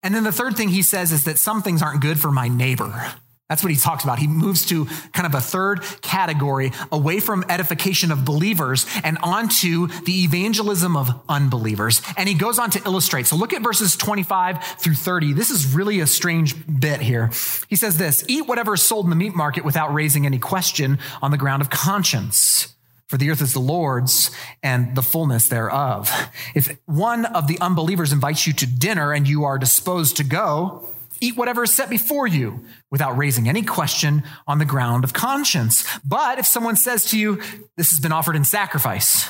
And 0.04 0.14
then 0.14 0.24
the 0.24 0.32
third 0.32 0.56
thing 0.56 0.70
he 0.70 0.84
says 0.84 1.12
is 1.12 1.24
that 1.24 1.40
some 1.40 1.64
things 1.64 1.82
aren't 1.82 2.02
good 2.02 2.20
for 2.20 2.32
my 2.32 2.48
neighbor. 2.48 3.16
That's 3.50 3.64
what 3.64 3.72
he 3.72 3.78
talks 3.78 4.04
about. 4.04 4.18
He 4.18 4.28
moves 4.28 4.66
to 4.68 4.86
kind 5.14 5.28
of 5.28 5.36
a 5.36 5.42
third 5.42 5.84
category 6.02 6.72
away 6.92 7.20
from 7.20 7.46
edification 7.48 8.12
of 8.12 8.26
believers 8.26 8.88
and 9.04 9.20
onto 9.22 9.88
the 9.88 10.24
evangelism 10.24 10.98
of 10.98 11.22
unbelievers. 11.30 12.02
And 12.18 12.28
he 12.28 12.34
goes 12.34 12.58
on 12.58 12.72
to 12.72 12.82
illustrate. 12.86 13.28
So 13.28 13.36
look 13.36 13.54
at 13.54 13.62
verses 13.62 13.96
25 13.96 14.64
through 14.80 14.96
30. 14.96 15.34
This 15.34 15.52
is 15.52 15.76
really 15.76 16.00
a 16.00 16.08
strange 16.08 16.56
bit 16.80 17.02
here. 17.02 17.30
He 17.68 17.76
says 17.76 17.98
this 17.98 18.26
Eat 18.28 18.48
whatever 18.48 18.74
is 18.74 18.82
sold 18.82 19.06
in 19.06 19.12
the 19.12 19.16
meat 19.16 19.36
market 19.36 19.64
without 19.64 19.94
raising 19.94 20.26
any 20.26 20.40
question 20.40 20.98
on 21.22 21.30
the 21.30 21.38
ground 21.38 21.62
of 21.62 21.70
conscience. 21.70 22.76
For 23.08 23.18
the 23.18 23.30
earth 23.30 23.42
is 23.44 23.54
the 23.54 23.60
Lord's 23.60 24.32
and 24.64 24.96
the 24.96 25.04
fullness 25.04 25.48
thereof. 25.48 26.12
If 26.56 26.76
one 26.86 27.26
of 27.26 27.46
the 27.46 27.60
unbelievers 27.60 28.12
invites 28.12 28.48
you 28.48 28.54
to 28.54 28.66
dinner 28.66 29.14
and 29.14 29.28
you 29.28 29.44
are 29.44 29.60
disposed 29.60 30.18
to 30.18 30.24
go, 30.24 30.90
Eat 31.22 31.36
whatever 31.38 31.64
is 31.64 31.74
set 31.74 31.90
before 31.90 32.28
you 32.28 32.66
without 32.92 33.18
raising 33.18 33.50
any 33.50 33.64
question 33.64 34.24
on 34.48 34.60
the 34.60 34.66
ground 34.66 35.04
of 35.04 35.14
conscience. 35.14 35.86
But 36.04 36.40
if 36.40 36.46
someone 36.46 36.76
says 36.76 37.06
to 37.06 37.20
you, 37.20 37.42
This 37.78 37.92
has 37.92 38.00
been 38.00 38.12
offered 38.12 38.36
in 38.36 38.44
sacrifice, 38.44 39.30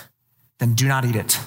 then 0.60 0.74
do 0.74 0.88
not 0.88 1.06
eat 1.06 1.16
it 1.16 1.40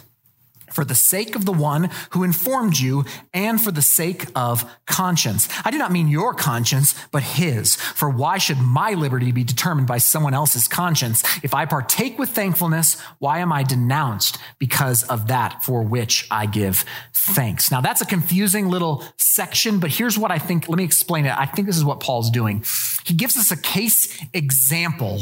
for 0.73 0.85
the 0.85 0.95
sake 0.95 1.35
of 1.35 1.45
the 1.45 1.53
one 1.53 1.91
who 2.11 2.25
informed 2.25 2.79
you 2.79 3.05
and 3.33 3.61
for 3.61 3.71
the 3.71 3.83
sake 3.83 4.27
of 4.35 4.65
conscience. 4.87 5.49
I 5.65 5.71
do 5.71 5.79
not 5.79 5.93
mean 5.93 6.09
your 6.09 6.35
conscience, 6.35 6.95
but 7.11 7.23
his. 7.23 7.77
For 7.77 8.09
why 8.09 8.39
should 8.39 8.59
my 8.59 8.93
liberty 8.93 9.33
be 9.33 9.45
determined 9.45 9.87
by 9.87 9.99
someone 9.99 10.35
else's 10.35 10.69
conscience? 10.69 11.23
If 11.43 11.55
I 11.55 11.65
partake 11.67 12.19
with 12.19 12.31
thankfulness, 12.31 13.01
why 13.19 13.39
am 13.39 13.53
I 13.53 13.63
denounced 13.63 14.39
because 14.59 15.03
of 15.05 15.29
that 15.29 15.63
for 15.63 15.83
which 15.83 16.27
I 16.31 16.47
give 16.47 16.85
thanks? 17.13 17.71
Now 17.71 17.81
that's 17.81 18.01
a 18.01 18.07
confusing 18.07 18.69
little 18.69 19.05
section, 19.17 19.81
but 19.81 19.91
here's 19.91 20.19
what 20.19 20.31
I 20.31 20.39
think. 20.39 20.69
Let 20.69 20.79
me 20.79 20.85
explain 20.85 21.27
it. 21.27 21.37
I 21.37 21.47
think 21.47 21.67
this 21.67 21.77
is 21.77 21.85
what 21.85 22.01
Paul's 22.01 22.31
doing. 22.31 22.65
He 23.05 23.15
gives 23.15 23.37
us 23.37 23.51
a 23.51 23.57
case 23.57 24.23
example 24.33 25.21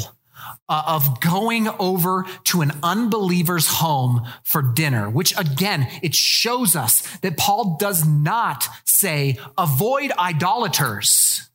uh, 0.68 0.82
of 0.86 1.20
going 1.20 1.68
over 1.78 2.24
to 2.44 2.62
an 2.62 2.72
unbeliever's 2.82 3.66
home 3.66 4.26
for 4.44 4.62
dinner, 4.62 5.08
which 5.08 5.36
again, 5.38 5.88
it 6.02 6.14
shows 6.14 6.76
us 6.76 7.02
that 7.18 7.36
Paul 7.36 7.76
does 7.78 8.06
not 8.06 8.68
say, 8.84 9.38
avoid 9.56 10.12
idolaters. 10.12 11.48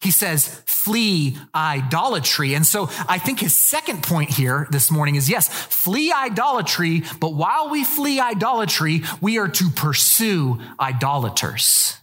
He 0.00 0.10
says, 0.10 0.48
flee 0.66 1.36
idolatry. 1.54 2.54
And 2.54 2.66
so 2.66 2.90
I 3.08 3.18
think 3.18 3.38
his 3.38 3.56
second 3.56 4.02
point 4.02 4.30
here 4.30 4.66
this 4.70 4.90
morning 4.90 5.14
is 5.14 5.30
yes, 5.30 5.48
flee 5.48 6.12
idolatry, 6.12 7.04
but 7.20 7.34
while 7.34 7.70
we 7.70 7.84
flee 7.84 8.18
idolatry, 8.18 9.02
we 9.20 9.38
are 9.38 9.46
to 9.48 9.70
pursue 9.70 10.60
idolaters. 10.80 11.96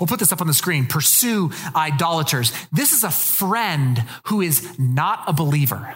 We'll 0.00 0.06
put 0.06 0.18
this 0.18 0.32
up 0.32 0.40
on 0.40 0.46
the 0.46 0.54
screen. 0.54 0.86
Pursue 0.86 1.50
idolaters. 1.76 2.52
This 2.72 2.92
is 2.92 3.04
a 3.04 3.10
friend 3.10 4.02
who 4.24 4.40
is 4.40 4.78
not 4.78 5.24
a 5.28 5.32
believer. 5.32 5.94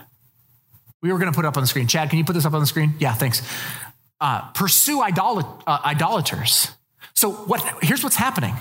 We 1.03 1.13
were 1.13 1.19
going 1.19 1.33
to 1.33 1.35
put 1.35 1.45
it 1.45 1.49
up 1.49 1.57
on 1.57 1.63
the 1.63 1.67
screen. 1.67 1.87
Chad, 1.87 2.11
can 2.11 2.19
you 2.19 2.25
put 2.25 2.35
this 2.35 2.45
up 2.45 2.53
on 2.53 2.61
the 2.61 2.67
screen? 2.67 2.95
Yeah, 2.99 3.15
thanks. 3.15 3.43
Uh, 4.21 4.43
pursue 4.53 5.01
idolat- 5.01 5.63
uh, 5.67 5.81
idolaters. 5.85 6.71
So 7.15 7.31
what? 7.33 7.63
Here's 7.83 8.03
what's 8.03 8.17
happening. 8.17 8.55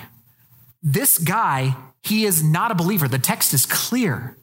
This 0.82 1.18
guy, 1.18 1.76
he 2.02 2.26
is 2.26 2.44
not 2.44 2.72
a 2.72 2.76
believer. 2.76 3.08
The 3.08 3.20
text 3.20 3.54
is 3.54 3.66
clear, 3.66 4.38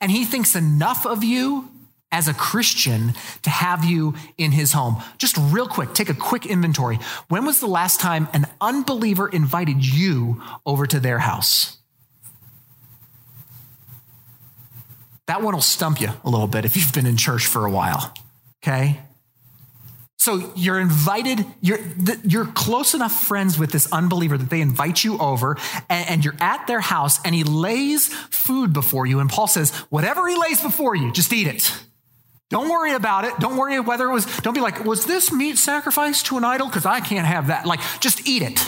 and 0.00 0.10
he 0.10 0.24
thinks 0.24 0.54
enough 0.54 1.06
of 1.06 1.24
you 1.24 1.68
as 2.12 2.28
a 2.28 2.34
Christian 2.34 3.14
to 3.42 3.50
have 3.50 3.84
you 3.84 4.14
in 4.36 4.52
his 4.52 4.72
home. 4.72 5.02
Just 5.18 5.36
real 5.38 5.66
quick, 5.66 5.94
take 5.94 6.08
a 6.08 6.14
quick 6.14 6.46
inventory. 6.46 6.98
When 7.28 7.44
was 7.44 7.60
the 7.60 7.66
last 7.66 8.00
time 8.00 8.28
an 8.32 8.46
unbeliever 8.60 9.28
invited 9.28 9.84
you 9.84 10.42
over 10.66 10.86
to 10.86 11.00
their 11.00 11.18
house? 11.18 11.78
That 15.26 15.42
one 15.42 15.54
will 15.54 15.62
stump 15.62 16.00
you 16.00 16.08
a 16.24 16.28
little 16.28 16.48
bit 16.48 16.64
if 16.64 16.76
you've 16.76 16.92
been 16.92 17.06
in 17.06 17.16
church 17.16 17.46
for 17.46 17.64
a 17.64 17.70
while. 17.70 18.12
Okay? 18.62 19.00
So 20.18 20.52
you're 20.54 20.78
invited, 20.78 21.46
you're, 21.62 21.78
you're 22.24 22.44
close 22.44 22.92
enough 22.92 23.24
friends 23.26 23.58
with 23.58 23.70
this 23.70 23.90
unbeliever 23.90 24.36
that 24.36 24.50
they 24.50 24.60
invite 24.60 25.02
you 25.02 25.16
over 25.18 25.56
and, 25.88 26.10
and, 26.10 26.24
you're 26.24 26.36
at 26.40 26.66
their 26.66 26.80
house 26.80 27.20
and 27.24 27.34
he 27.34 27.42
lays 27.42 28.08
food 28.08 28.74
before 28.74 29.06
you. 29.06 29.20
And 29.20 29.30
Paul 29.30 29.46
says, 29.46 29.70
whatever 29.88 30.28
he 30.28 30.36
lays 30.36 30.60
before 30.60 30.94
you, 30.94 31.10
just 31.10 31.32
eat 31.32 31.46
it. 31.46 31.72
Don't 32.50 32.68
worry 32.68 32.94
about 32.94 33.24
it. 33.24 33.38
Don't 33.38 33.56
worry 33.56 33.78
whether 33.78 34.08
it 34.10 34.12
was, 34.12 34.26
don't 34.38 34.54
be 34.54 34.60
like, 34.60 34.84
was 34.84 35.06
this 35.06 35.32
meat 35.32 35.56
sacrificed 35.56 36.26
to 36.26 36.36
an 36.36 36.44
idol? 36.44 36.66
Because 36.66 36.84
I 36.84 37.00
can't 37.00 37.26
have 37.26 37.46
that. 37.46 37.64
Like, 37.64 37.80
just 38.00 38.26
eat 38.26 38.42
it. 38.42 38.60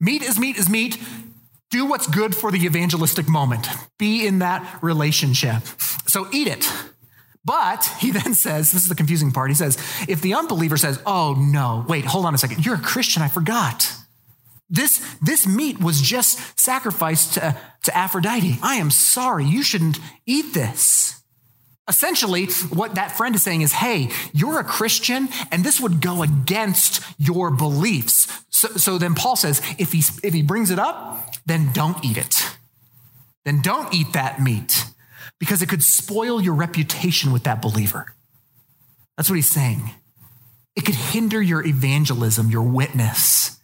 Meat 0.00 0.22
is 0.22 0.38
meat 0.38 0.56
is 0.56 0.68
meat. 0.68 0.98
Do 1.70 1.86
what's 1.86 2.06
good 2.06 2.34
for 2.34 2.50
the 2.50 2.64
evangelistic 2.64 3.28
moment. 3.28 3.66
Be 3.98 4.26
in 4.26 4.38
that 4.40 4.82
relationship. 4.82 5.62
So 6.06 6.28
eat 6.32 6.46
it. 6.46 6.70
But 7.44 7.84
he 7.98 8.10
then 8.12 8.34
says, 8.34 8.72
this 8.72 8.82
is 8.82 8.88
the 8.88 8.94
confusing 8.94 9.32
part. 9.32 9.50
He 9.50 9.54
says, 9.54 9.76
if 10.08 10.20
the 10.20 10.34
unbeliever 10.34 10.76
says, 10.76 11.00
oh 11.04 11.34
no, 11.34 11.84
wait, 11.88 12.04
hold 12.04 12.24
on 12.24 12.34
a 12.34 12.38
second. 12.38 12.64
You're 12.64 12.76
a 12.76 12.80
Christian. 12.80 13.22
I 13.22 13.28
forgot. 13.28 13.92
This, 14.70 15.04
this 15.20 15.46
meat 15.46 15.80
was 15.80 16.00
just 16.00 16.58
sacrificed 16.58 17.34
to, 17.34 17.56
to 17.84 17.96
Aphrodite. 17.96 18.58
I 18.62 18.76
am 18.76 18.90
sorry. 18.90 19.44
You 19.44 19.62
shouldn't 19.62 19.98
eat 20.24 20.54
this. 20.54 21.21
Essentially, 21.88 22.46
what 22.70 22.94
that 22.94 23.16
friend 23.16 23.34
is 23.34 23.42
saying 23.42 23.62
is, 23.62 23.72
hey, 23.72 24.10
you're 24.32 24.60
a 24.60 24.64
Christian, 24.64 25.28
and 25.50 25.64
this 25.64 25.80
would 25.80 26.00
go 26.00 26.22
against 26.22 27.02
your 27.18 27.50
beliefs. 27.50 28.44
So, 28.50 28.68
so 28.68 28.98
then 28.98 29.14
Paul 29.14 29.34
says, 29.34 29.60
if 29.78 29.92
he, 29.92 30.02
if 30.22 30.32
he 30.32 30.42
brings 30.42 30.70
it 30.70 30.78
up, 30.78 31.34
then 31.44 31.72
don't 31.72 32.02
eat 32.04 32.16
it. 32.16 32.56
Then 33.44 33.60
don't 33.62 33.92
eat 33.92 34.12
that 34.12 34.40
meat 34.40 34.84
because 35.40 35.60
it 35.60 35.68
could 35.68 35.82
spoil 35.82 36.40
your 36.40 36.54
reputation 36.54 37.32
with 37.32 37.42
that 37.44 37.60
believer. 37.60 38.14
That's 39.16 39.28
what 39.28 39.36
he's 39.36 39.50
saying. 39.50 39.90
It 40.76 40.84
could 40.84 40.94
hinder 40.94 41.42
your 41.42 41.66
evangelism, 41.66 42.48
your 42.48 42.62
witness. 42.62 43.58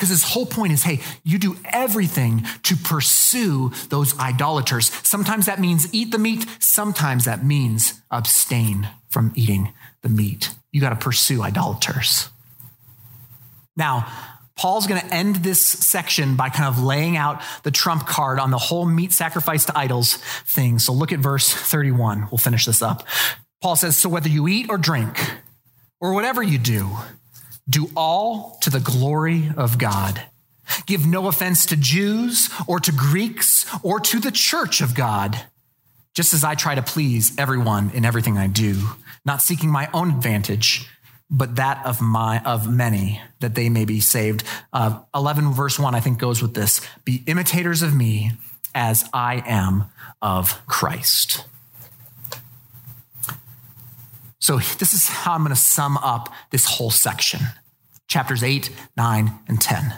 Because 0.00 0.08
his 0.08 0.24
whole 0.24 0.46
point 0.46 0.72
is 0.72 0.82
hey, 0.82 1.00
you 1.24 1.38
do 1.38 1.58
everything 1.66 2.46
to 2.62 2.74
pursue 2.74 3.70
those 3.90 4.18
idolaters. 4.18 4.90
Sometimes 5.06 5.44
that 5.44 5.60
means 5.60 5.92
eat 5.92 6.10
the 6.10 6.18
meat, 6.18 6.46
sometimes 6.58 7.26
that 7.26 7.44
means 7.44 8.00
abstain 8.10 8.88
from 9.10 9.30
eating 9.34 9.74
the 10.00 10.08
meat. 10.08 10.54
You 10.72 10.80
got 10.80 10.88
to 10.88 10.96
pursue 10.96 11.42
idolaters. 11.42 12.30
Now, 13.76 14.10
Paul's 14.56 14.86
going 14.86 15.02
to 15.02 15.14
end 15.14 15.36
this 15.36 15.60
section 15.66 16.34
by 16.34 16.48
kind 16.48 16.74
of 16.74 16.82
laying 16.82 17.18
out 17.18 17.42
the 17.62 17.70
trump 17.70 18.06
card 18.06 18.38
on 18.38 18.50
the 18.50 18.56
whole 18.56 18.86
meat 18.86 19.12
sacrifice 19.12 19.66
to 19.66 19.78
idols 19.78 20.16
thing. 20.46 20.78
So 20.78 20.94
look 20.94 21.12
at 21.12 21.18
verse 21.18 21.52
31. 21.52 22.28
We'll 22.30 22.38
finish 22.38 22.64
this 22.64 22.80
up. 22.80 23.06
Paul 23.60 23.76
says, 23.76 23.98
So 23.98 24.08
whether 24.08 24.30
you 24.30 24.48
eat 24.48 24.70
or 24.70 24.78
drink, 24.78 25.18
or 26.00 26.14
whatever 26.14 26.42
you 26.42 26.56
do, 26.56 26.88
do 27.68 27.90
all 27.96 28.58
to 28.62 28.70
the 28.70 28.80
glory 28.80 29.50
of 29.56 29.78
God. 29.78 30.22
Give 30.86 31.06
no 31.06 31.26
offense 31.26 31.66
to 31.66 31.76
Jews 31.76 32.48
or 32.66 32.80
to 32.80 32.92
Greeks 32.92 33.66
or 33.82 34.00
to 34.00 34.20
the 34.20 34.30
church 34.30 34.80
of 34.80 34.94
God, 34.94 35.40
just 36.14 36.32
as 36.32 36.44
I 36.44 36.54
try 36.54 36.74
to 36.74 36.82
please 36.82 37.36
everyone 37.38 37.90
in 37.90 38.04
everything 38.04 38.38
I 38.38 38.46
do, 38.46 38.80
not 39.24 39.42
seeking 39.42 39.70
my 39.70 39.88
own 39.92 40.10
advantage, 40.10 40.88
but 41.30 41.56
that 41.56 41.84
of 41.84 42.00
my 42.00 42.40
of 42.44 42.68
many, 42.68 43.20
that 43.40 43.54
they 43.54 43.68
may 43.68 43.84
be 43.84 44.00
saved. 44.00 44.44
Uh, 44.72 45.00
Eleven 45.14 45.52
verse 45.52 45.78
one, 45.78 45.94
I 45.94 46.00
think, 46.00 46.18
goes 46.18 46.42
with 46.42 46.54
this: 46.54 46.80
Be 47.04 47.22
imitators 47.26 47.82
of 47.82 47.94
me, 47.94 48.32
as 48.74 49.08
I 49.12 49.42
am 49.46 49.84
of 50.20 50.64
Christ. 50.66 51.44
So, 54.40 54.58
this 54.78 54.92
is 54.92 55.08
how 55.08 55.34
I'm 55.34 55.42
going 55.42 55.54
to 55.54 55.60
sum 55.60 55.96
up 55.98 56.32
this 56.50 56.66
whole 56.66 56.90
section 56.90 57.40
chapters 58.10 58.42
8, 58.42 58.70
9, 58.96 59.32
and 59.46 59.60
10. 59.60 59.94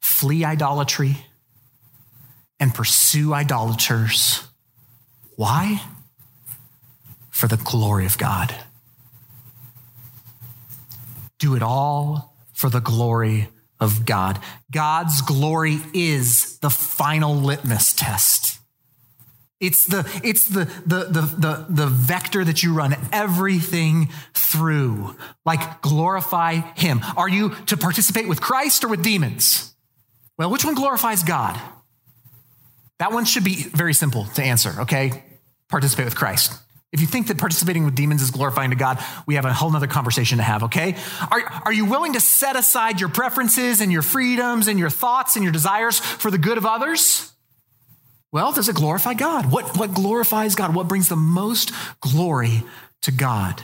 Flee 0.00 0.44
idolatry 0.44 1.18
and 2.60 2.72
pursue 2.72 3.34
idolaters. 3.34 4.46
Why? 5.34 5.82
For 7.30 7.48
the 7.48 7.56
glory 7.56 8.06
of 8.06 8.16
God. 8.16 8.54
Do 11.40 11.56
it 11.56 11.62
all 11.62 12.36
for 12.52 12.70
the 12.70 12.80
glory 12.80 13.48
of 13.80 14.06
God. 14.06 14.38
God's 14.70 15.20
glory 15.20 15.80
is 15.92 16.58
the 16.58 16.70
final 16.70 17.34
litmus 17.34 17.92
test. 17.92 18.45
It's 19.58 19.86
the, 19.86 20.06
it's 20.22 20.48
the, 20.48 20.64
the, 20.86 21.04
the, 21.04 21.20
the, 21.20 21.66
the 21.68 21.86
vector 21.86 22.44
that 22.44 22.62
you 22.62 22.74
run 22.74 22.94
everything 23.10 24.10
through. 24.34 25.16
Like 25.46 25.80
glorify 25.80 26.54
Him. 26.76 27.00
Are 27.16 27.28
you 27.28 27.54
to 27.66 27.76
participate 27.76 28.28
with 28.28 28.40
Christ 28.40 28.84
or 28.84 28.88
with 28.88 29.02
demons? 29.02 29.74
Well, 30.38 30.50
which 30.50 30.64
one 30.64 30.74
glorifies 30.74 31.22
God? 31.22 31.58
That 32.98 33.12
one 33.12 33.24
should 33.24 33.44
be 33.44 33.62
very 33.62 33.94
simple 33.94 34.24
to 34.34 34.42
answer, 34.42 34.74
okay? 34.80 35.24
Participate 35.68 36.04
with 36.04 36.16
Christ. 36.16 36.52
If 36.92 37.00
you 37.00 37.06
think 37.06 37.26
that 37.26 37.36
participating 37.36 37.84
with 37.84 37.94
demons 37.94 38.22
is 38.22 38.30
glorifying 38.30 38.70
to 38.70 38.76
God, 38.76 39.02
we 39.26 39.34
have 39.34 39.44
a 39.44 39.52
whole 39.52 39.70
nother 39.70 39.86
conversation 39.86 40.38
to 40.38 40.44
have, 40.44 40.64
okay? 40.64 40.96
Are, 41.30 41.42
are 41.66 41.72
you 41.72 41.84
willing 41.84 42.12
to 42.14 42.20
set 42.20 42.56
aside 42.56 43.00
your 43.00 43.08
preferences 43.08 43.80
and 43.80 43.90
your 43.90 44.02
freedoms 44.02 44.68
and 44.68 44.78
your 44.78 44.90
thoughts 44.90 45.36
and 45.36 45.42
your 45.42 45.52
desires 45.52 45.98
for 45.98 46.30
the 46.30 46.38
good 46.38 46.58
of 46.58 46.64
others? 46.64 47.32
Well, 48.36 48.52
does 48.52 48.68
it 48.68 48.76
glorify 48.76 49.14
God? 49.14 49.50
What, 49.50 49.78
what 49.78 49.94
glorifies 49.94 50.54
God? 50.54 50.74
What 50.74 50.88
brings 50.88 51.08
the 51.08 51.16
most 51.16 51.72
glory 52.02 52.64
to 53.00 53.10
God? 53.10 53.62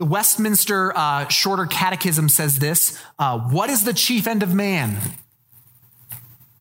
The 0.00 0.04
Westminster 0.04 0.92
uh, 0.96 1.28
Shorter 1.28 1.66
Catechism 1.66 2.28
says 2.28 2.58
this 2.58 3.00
uh, 3.20 3.38
What 3.38 3.70
is 3.70 3.84
the 3.84 3.94
chief 3.94 4.26
end 4.26 4.42
of 4.42 4.52
man? 4.52 4.98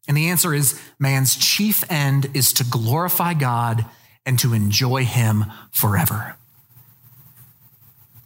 And 0.07 0.15
the 0.15 0.29
answer 0.29 0.53
is 0.53 0.79
man's 0.99 1.35
chief 1.35 1.83
end 1.89 2.29
is 2.35 2.53
to 2.53 2.63
glorify 2.63 3.33
God 3.33 3.83
and 4.23 4.37
to 4.37 4.53
enjoy 4.53 5.03
Him 5.03 5.45
forever. 5.71 6.35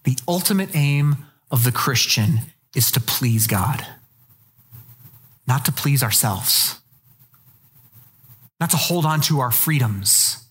The 0.04 0.18
ultimate 0.28 0.76
aim 0.76 1.16
of 1.50 1.64
the 1.64 1.72
Christian 1.72 2.40
is 2.76 2.92
to 2.92 3.00
please 3.00 3.48
God, 3.48 3.88
not 5.48 5.64
to 5.64 5.72
please 5.72 6.04
ourselves 6.04 6.82
not 8.60 8.70
to 8.72 8.78
hold 8.78 9.06
on 9.06 9.22
to 9.22 9.40
our 9.40 9.52
freedoms, 9.52 10.46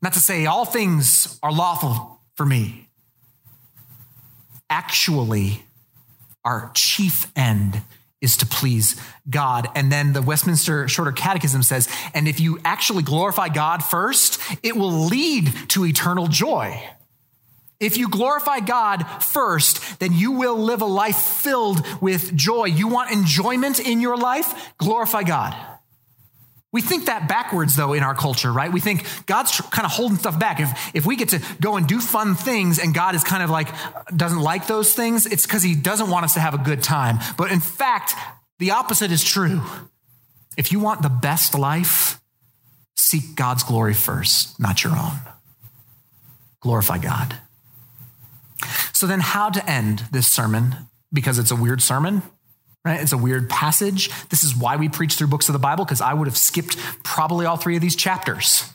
not 0.00 0.12
to 0.14 0.20
say 0.20 0.46
all 0.46 0.64
things 0.64 1.38
are 1.42 1.52
lawful 1.52 2.20
for 2.34 2.46
me. 2.46 2.88
Actually, 4.68 5.64
our 6.44 6.70
chief 6.74 7.30
end 7.36 7.82
is 8.20 8.36
to 8.38 8.46
please 8.46 9.00
God. 9.28 9.68
And 9.74 9.92
then 9.92 10.12
the 10.12 10.22
Westminster 10.22 10.88
Shorter 10.88 11.12
Catechism 11.12 11.62
says, 11.62 11.88
and 12.14 12.26
if 12.26 12.40
you 12.40 12.58
actually 12.64 13.02
glorify 13.02 13.48
God 13.48 13.84
first, 13.84 14.40
it 14.62 14.76
will 14.76 15.06
lead 15.06 15.52
to 15.68 15.84
eternal 15.84 16.28
joy. 16.28 16.80
If 17.80 17.96
you 17.96 18.08
glorify 18.08 18.60
God 18.60 19.02
first, 19.20 19.98
then 19.98 20.12
you 20.12 20.32
will 20.32 20.56
live 20.56 20.82
a 20.82 20.86
life 20.86 21.16
filled 21.16 21.84
with 22.00 22.34
joy. 22.34 22.66
You 22.66 22.86
want 22.86 23.10
enjoyment 23.10 23.80
in 23.80 24.00
your 24.00 24.16
life? 24.16 24.72
Glorify 24.78 25.24
God. 25.24 25.56
We 26.72 26.80
think 26.80 27.04
that 27.04 27.28
backwards, 27.28 27.76
though, 27.76 27.92
in 27.92 28.02
our 28.02 28.14
culture, 28.14 28.50
right? 28.50 28.72
We 28.72 28.80
think 28.80 29.06
God's 29.26 29.60
kind 29.60 29.84
of 29.84 29.92
holding 29.92 30.16
stuff 30.16 30.38
back. 30.38 30.58
If, 30.58 30.94
if 30.94 31.06
we 31.06 31.16
get 31.16 31.28
to 31.30 31.42
go 31.60 31.76
and 31.76 31.86
do 31.86 32.00
fun 32.00 32.34
things 32.34 32.78
and 32.78 32.94
God 32.94 33.14
is 33.14 33.22
kind 33.22 33.42
of 33.42 33.50
like, 33.50 33.68
doesn't 34.16 34.40
like 34.40 34.66
those 34.66 34.94
things, 34.94 35.26
it's 35.26 35.46
because 35.46 35.62
he 35.62 35.74
doesn't 35.74 36.08
want 36.08 36.24
us 36.24 36.34
to 36.34 36.40
have 36.40 36.54
a 36.54 36.58
good 36.58 36.82
time. 36.82 37.18
But 37.36 37.52
in 37.52 37.60
fact, 37.60 38.14
the 38.58 38.70
opposite 38.70 39.12
is 39.12 39.22
true. 39.22 39.60
If 40.56 40.72
you 40.72 40.80
want 40.80 41.02
the 41.02 41.10
best 41.10 41.58
life, 41.58 42.20
seek 42.96 43.34
God's 43.34 43.62
glory 43.62 43.94
first, 43.94 44.58
not 44.58 44.82
your 44.82 44.94
own. 44.94 45.18
Glorify 46.60 46.98
God. 46.98 47.36
So 48.92 49.06
then, 49.06 49.20
how 49.20 49.50
to 49.50 49.70
end 49.70 50.04
this 50.12 50.28
sermon? 50.28 50.76
Because 51.12 51.38
it's 51.38 51.50
a 51.50 51.56
weird 51.56 51.82
sermon. 51.82 52.22
Right? 52.84 53.00
It's 53.00 53.12
a 53.12 53.18
weird 53.18 53.48
passage. 53.48 54.10
This 54.28 54.42
is 54.42 54.56
why 54.56 54.76
we 54.76 54.88
preach 54.88 55.14
through 55.14 55.28
books 55.28 55.48
of 55.48 55.52
the 55.52 55.60
Bible, 55.60 55.84
because 55.84 56.00
I 56.00 56.14
would 56.14 56.26
have 56.26 56.36
skipped 56.36 56.76
probably 57.04 57.46
all 57.46 57.56
three 57.56 57.76
of 57.76 57.82
these 57.82 57.94
chapters. 57.94 58.72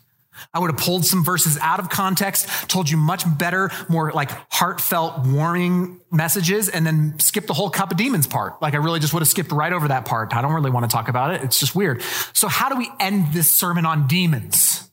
I 0.54 0.60
would 0.60 0.72
have 0.72 0.80
pulled 0.80 1.06
some 1.06 1.24
verses 1.24 1.58
out 1.62 1.80
of 1.80 1.89
context, 1.89 2.48
told 2.70 2.89
you 2.89 2.98
much 2.98 3.24
better, 3.38 3.72
more 3.89 4.12
like 4.12 4.32
heartfelt, 4.52 5.26
warning 5.26 6.00
messages, 6.12 6.70
and 6.70 6.86
then 6.86 7.20
skipped 7.20 7.48
the 7.48 7.54
whole 7.54 7.70
cup 7.70 7.91
of 7.91 7.98
demons 7.98 8.28
part. 8.28 8.62
Like 8.62 8.74
I 8.74 8.78
really 8.78 9.00
just 9.00 9.13
would 9.13 9.22
have 9.22 9.28
skipped 9.28 9.52
right 9.52 9.74
over 9.74 9.89
that 9.89 10.06
part. 10.06 10.36
I 10.36 10.41
don't 10.41 10.54
really 10.54 10.72
want 10.72 10.89
to 10.89 10.93
talk 10.93 11.10
about 11.10 11.34
it. 11.34 11.43
It's 11.43 11.60
just 11.60 11.76
weird. 11.76 12.02
So, 12.34 12.48
how 12.48 12.70
do 12.70 12.78
we 12.78 12.89
end 13.00 13.34
this 13.34 13.50
sermon 13.50 13.86
on 13.86 14.08
demons? 14.08 14.89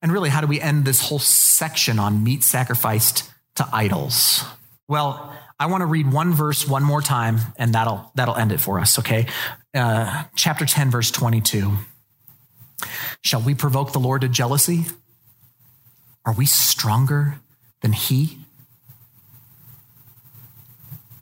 And 0.00 0.12
really, 0.12 0.30
how 0.30 0.40
do 0.40 0.46
we 0.46 0.60
end 0.60 0.84
this 0.84 1.00
whole 1.00 1.18
section 1.18 1.98
on 1.98 2.22
meat 2.22 2.44
sacrificed 2.44 3.28
to 3.56 3.68
idols? 3.72 4.44
Well, 4.86 5.34
I 5.60 5.66
want 5.66 5.82
to 5.82 5.86
read 5.86 6.12
one 6.12 6.32
verse 6.32 6.68
one 6.68 6.84
more 6.84 7.02
time, 7.02 7.38
and 7.56 7.74
that'll 7.74 8.12
that'll 8.14 8.36
end 8.36 8.52
it 8.52 8.60
for 8.60 8.78
us. 8.78 8.98
Okay, 8.98 9.26
uh, 9.74 10.24
chapter 10.36 10.66
ten, 10.66 10.90
verse 10.90 11.10
twenty-two. 11.10 11.78
Shall 13.22 13.40
we 13.40 13.54
provoke 13.54 13.92
the 13.92 13.98
Lord 13.98 14.20
to 14.20 14.28
jealousy? 14.28 14.86
Are 16.24 16.32
we 16.32 16.46
stronger 16.46 17.40
than 17.80 17.92
He? 17.92 18.38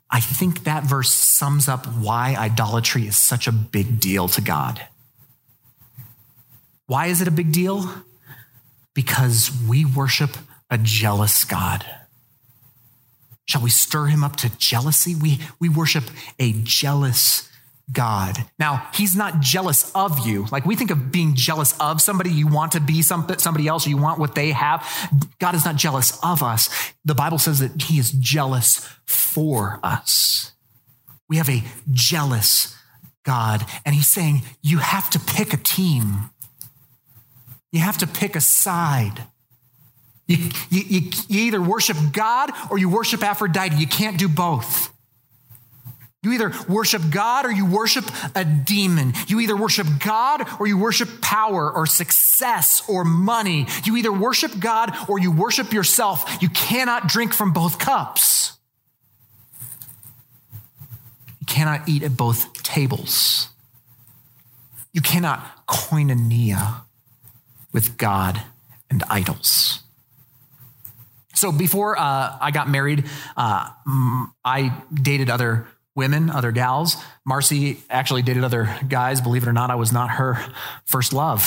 I 0.09 0.19
think 0.19 0.63
that 0.63 0.83
verse 0.83 1.09
sums 1.09 1.67
up 1.67 1.85
why 1.85 2.35
idolatry 2.37 3.07
is 3.07 3.17
such 3.17 3.47
a 3.47 3.51
big 3.51 3.99
deal 3.99 4.27
to 4.29 4.41
God. 4.41 4.81
Why 6.85 7.07
is 7.07 7.21
it 7.21 7.27
a 7.27 7.31
big 7.31 7.51
deal? 7.51 7.91
Because 8.93 9.51
we 9.67 9.83
worship 9.83 10.37
a 10.69 10.77
jealous 10.77 11.43
God. 11.43 11.85
Shall 13.47 13.61
we 13.61 13.69
stir 13.69 14.05
him 14.07 14.23
up 14.23 14.35
to 14.37 14.55
jealousy? 14.57 15.15
We, 15.15 15.39
we 15.59 15.69
worship 15.69 16.03
a 16.37 16.53
jealous 16.63 17.49
God. 17.91 18.45
Now, 18.59 18.89
he's 18.93 19.15
not 19.15 19.39
jealous 19.39 19.89
of 19.95 20.27
you. 20.27 20.45
Like 20.51 20.65
we 20.65 20.75
think 20.75 20.91
of 20.91 21.09
being 21.11 21.35
jealous 21.35 21.73
of 21.79 22.01
somebody, 22.01 22.29
you 22.29 22.45
want 22.45 22.73
to 22.73 22.81
be 22.81 23.01
somebody 23.01 23.67
else, 23.67 23.87
you 23.87 23.95
want 23.95 24.19
what 24.19 24.35
they 24.35 24.51
have. 24.51 24.85
God 25.39 25.55
is 25.55 25.63
not 25.63 25.77
jealous 25.77 26.19
of 26.21 26.43
us. 26.43 26.69
The 27.05 27.15
Bible 27.15 27.39
says 27.39 27.59
that 27.59 27.83
he 27.83 27.97
is 27.97 28.11
jealous 28.11 28.85
for 29.05 29.79
us. 29.81 30.51
We 31.29 31.37
have 31.37 31.49
a 31.49 31.63
jealous 31.91 32.75
God, 33.23 33.65
and 33.85 33.95
he's 33.95 34.07
saying, 34.07 34.41
you 34.61 34.79
have 34.79 35.09
to 35.11 35.19
pick 35.19 35.53
a 35.53 35.57
team. 35.57 36.29
You 37.71 37.79
have 37.81 37.97
to 37.99 38.07
pick 38.07 38.35
a 38.35 38.41
side. 38.41 39.23
You, 40.27 40.49
you, 40.69 40.81
you, 40.89 41.11
either 41.29 41.61
worship 41.61 41.97
God 42.11 42.51
or 42.69 42.77
you 42.77 42.89
worship 42.89 43.23
Aphrodite. 43.23 43.77
You 43.77 43.87
can't 43.87 44.19
do 44.19 44.27
both. 44.27 44.91
You 46.23 46.33
either 46.33 46.51
worship 46.67 47.03
God 47.09 47.45
or 47.45 47.51
you 47.51 47.65
worship 47.65 48.03
a 48.35 48.43
demon. 48.43 49.13
You 49.27 49.39
either 49.39 49.55
worship 49.55 49.87
God 50.03 50.45
or 50.59 50.67
you 50.67 50.77
worship 50.77 51.21
power 51.21 51.71
or 51.71 51.85
success 51.85 52.83
or 52.89 53.05
money. 53.05 53.67
You 53.85 53.95
either 53.95 54.11
worship 54.11 54.59
God 54.59 54.93
or 55.07 55.19
you 55.19 55.31
worship 55.31 55.71
yourself. 55.71 56.41
You 56.41 56.49
cannot 56.49 57.07
drink 57.07 57.33
from 57.33 57.53
both 57.53 57.79
cups. 57.79 58.57
You 61.39 61.45
cannot 61.45 61.87
eat 61.87 62.03
at 62.03 62.17
both 62.17 62.61
tables. 62.63 63.47
You 64.91 65.01
cannot 65.01 65.65
koinonia 65.67 66.81
with 67.71 67.97
God 67.97 68.41
and 68.89 69.03
idols. 69.09 69.83
So 71.37 71.51
before 71.51 71.97
uh, 71.97 72.37
I 72.41 72.49
got 72.51 72.67
married, 72.67 73.05
uh, 73.37 73.69
I 74.43 74.83
dated 74.91 75.29
other 75.29 75.67
women, 75.97 76.29
other 76.29 76.51
gals. 76.51 76.95
Marcy 77.25 77.81
actually 77.89 78.21
dated 78.21 78.43
other 78.45 78.73
guys. 78.87 79.19
Believe 79.19 79.43
it 79.43 79.49
or 79.49 79.53
not, 79.53 79.69
I 79.69 79.75
was 79.75 79.91
not 79.91 80.11
her 80.11 80.39
first 80.85 81.11
love, 81.11 81.45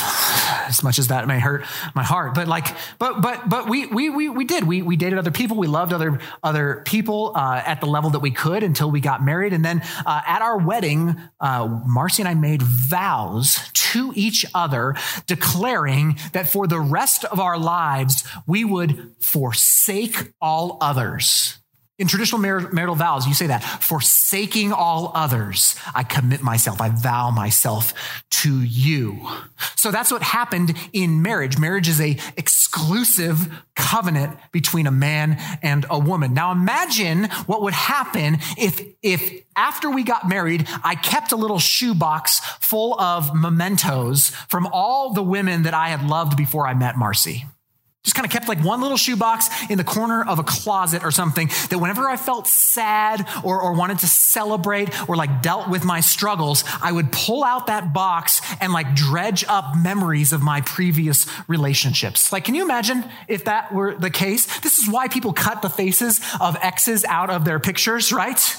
as 0.66 0.82
much 0.82 0.98
as 0.98 1.08
that 1.08 1.26
may 1.26 1.38
hurt 1.38 1.64
my 1.94 2.02
heart. 2.02 2.34
But 2.34 2.48
like, 2.48 2.66
but 2.98 3.22
but 3.22 3.48
but 3.48 3.70
we 3.70 3.86
we 3.86 4.10
we 4.10 4.28
we 4.28 4.44
did. 4.44 4.64
We 4.64 4.82
we 4.82 4.96
dated 4.96 5.18
other 5.18 5.30
people. 5.30 5.56
We 5.56 5.68
loved 5.68 5.92
other 5.92 6.18
other 6.42 6.82
people 6.84 7.32
uh, 7.34 7.62
at 7.64 7.80
the 7.80 7.86
level 7.86 8.10
that 8.10 8.18
we 8.18 8.32
could 8.32 8.62
until 8.62 8.90
we 8.90 9.00
got 9.00 9.24
married. 9.24 9.52
And 9.54 9.64
then 9.64 9.82
uh, 10.04 10.20
at 10.26 10.42
our 10.42 10.58
wedding, 10.58 11.16
uh, 11.40 11.80
Marcy 11.86 12.20
and 12.20 12.28
I 12.28 12.34
made 12.34 12.60
vows 12.60 13.70
to 13.72 14.12
each 14.14 14.44
other, 14.54 14.96
declaring 15.26 16.18
that 16.32 16.48
for 16.48 16.66
the 16.66 16.80
rest 16.80 17.24
of 17.24 17.40
our 17.40 17.56
lives 17.56 18.28
we 18.46 18.64
would 18.64 19.14
forsake 19.20 20.32
all 20.40 20.76
others 20.80 21.59
in 22.00 22.08
traditional 22.08 22.40
marital 22.40 22.94
vows, 22.94 23.26
you 23.26 23.34
say 23.34 23.48
that, 23.48 23.62
forsaking 23.62 24.72
all 24.72 25.12
others, 25.14 25.76
I 25.94 26.02
commit 26.02 26.42
myself, 26.42 26.80
I 26.80 26.88
vow 26.88 27.30
myself 27.30 27.92
to 28.30 28.62
you. 28.62 29.28
So 29.76 29.90
that's 29.90 30.10
what 30.10 30.22
happened 30.22 30.74
in 30.94 31.20
marriage. 31.20 31.58
Marriage 31.58 31.88
is 31.88 32.00
a 32.00 32.16
exclusive 32.38 33.52
covenant 33.76 34.38
between 34.50 34.86
a 34.86 34.90
man 34.90 35.36
and 35.62 35.84
a 35.90 35.98
woman. 35.98 36.32
Now 36.32 36.52
imagine 36.52 37.24
what 37.44 37.60
would 37.62 37.74
happen 37.74 38.38
if, 38.56 38.82
if 39.02 39.44
after 39.54 39.90
we 39.90 40.02
got 40.02 40.26
married, 40.26 40.66
I 40.82 40.94
kept 40.94 41.32
a 41.32 41.36
little 41.36 41.58
shoebox 41.58 42.40
full 42.60 42.98
of 42.98 43.34
mementos 43.34 44.30
from 44.48 44.66
all 44.72 45.12
the 45.12 45.22
women 45.22 45.64
that 45.64 45.74
I 45.74 45.88
had 45.88 46.08
loved 46.08 46.34
before 46.38 46.66
I 46.66 46.72
met 46.72 46.96
Marcy. 46.96 47.44
Just 48.04 48.16
kind 48.16 48.24
of 48.24 48.32
kept 48.32 48.48
like 48.48 48.64
one 48.64 48.80
little 48.80 48.96
shoebox 48.96 49.48
in 49.68 49.76
the 49.76 49.84
corner 49.84 50.24
of 50.24 50.38
a 50.38 50.42
closet 50.42 51.04
or 51.04 51.10
something 51.10 51.48
that 51.68 51.78
whenever 51.78 52.08
I 52.08 52.16
felt 52.16 52.46
sad 52.46 53.28
or, 53.44 53.60
or 53.60 53.74
wanted 53.74 53.98
to 53.98 54.06
celebrate 54.06 54.88
or 55.06 55.16
like 55.16 55.42
dealt 55.42 55.68
with 55.68 55.84
my 55.84 56.00
struggles, 56.00 56.64
I 56.82 56.92
would 56.92 57.12
pull 57.12 57.44
out 57.44 57.66
that 57.66 57.92
box 57.92 58.40
and 58.58 58.72
like 58.72 58.94
dredge 58.94 59.44
up 59.48 59.76
memories 59.76 60.32
of 60.32 60.40
my 60.40 60.62
previous 60.62 61.26
relationships. 61.46 62.32
Like, 62.32 62.44
can 62.44 62.54
you 62.54 62.62
imagine 62.62 63.04
if 63.28 63.44
that 63.44 63.70
were 63.72 63.94
the 63.94 64.10
case? 64.10 64.60
This 64.60 64.78
is 64.78 64.88
why 64.88 65.08
people 65.08 65.34
cut 65.34 65.60
the 65.60 65.70
faces 65.70 66.20
of 66.40 66.56
exes 66.62 67.04
out 67.04 67.28
of 67.28 67.44
their 67.44 67.60
pictures, 67.60 68.12
right? 68.12 68.56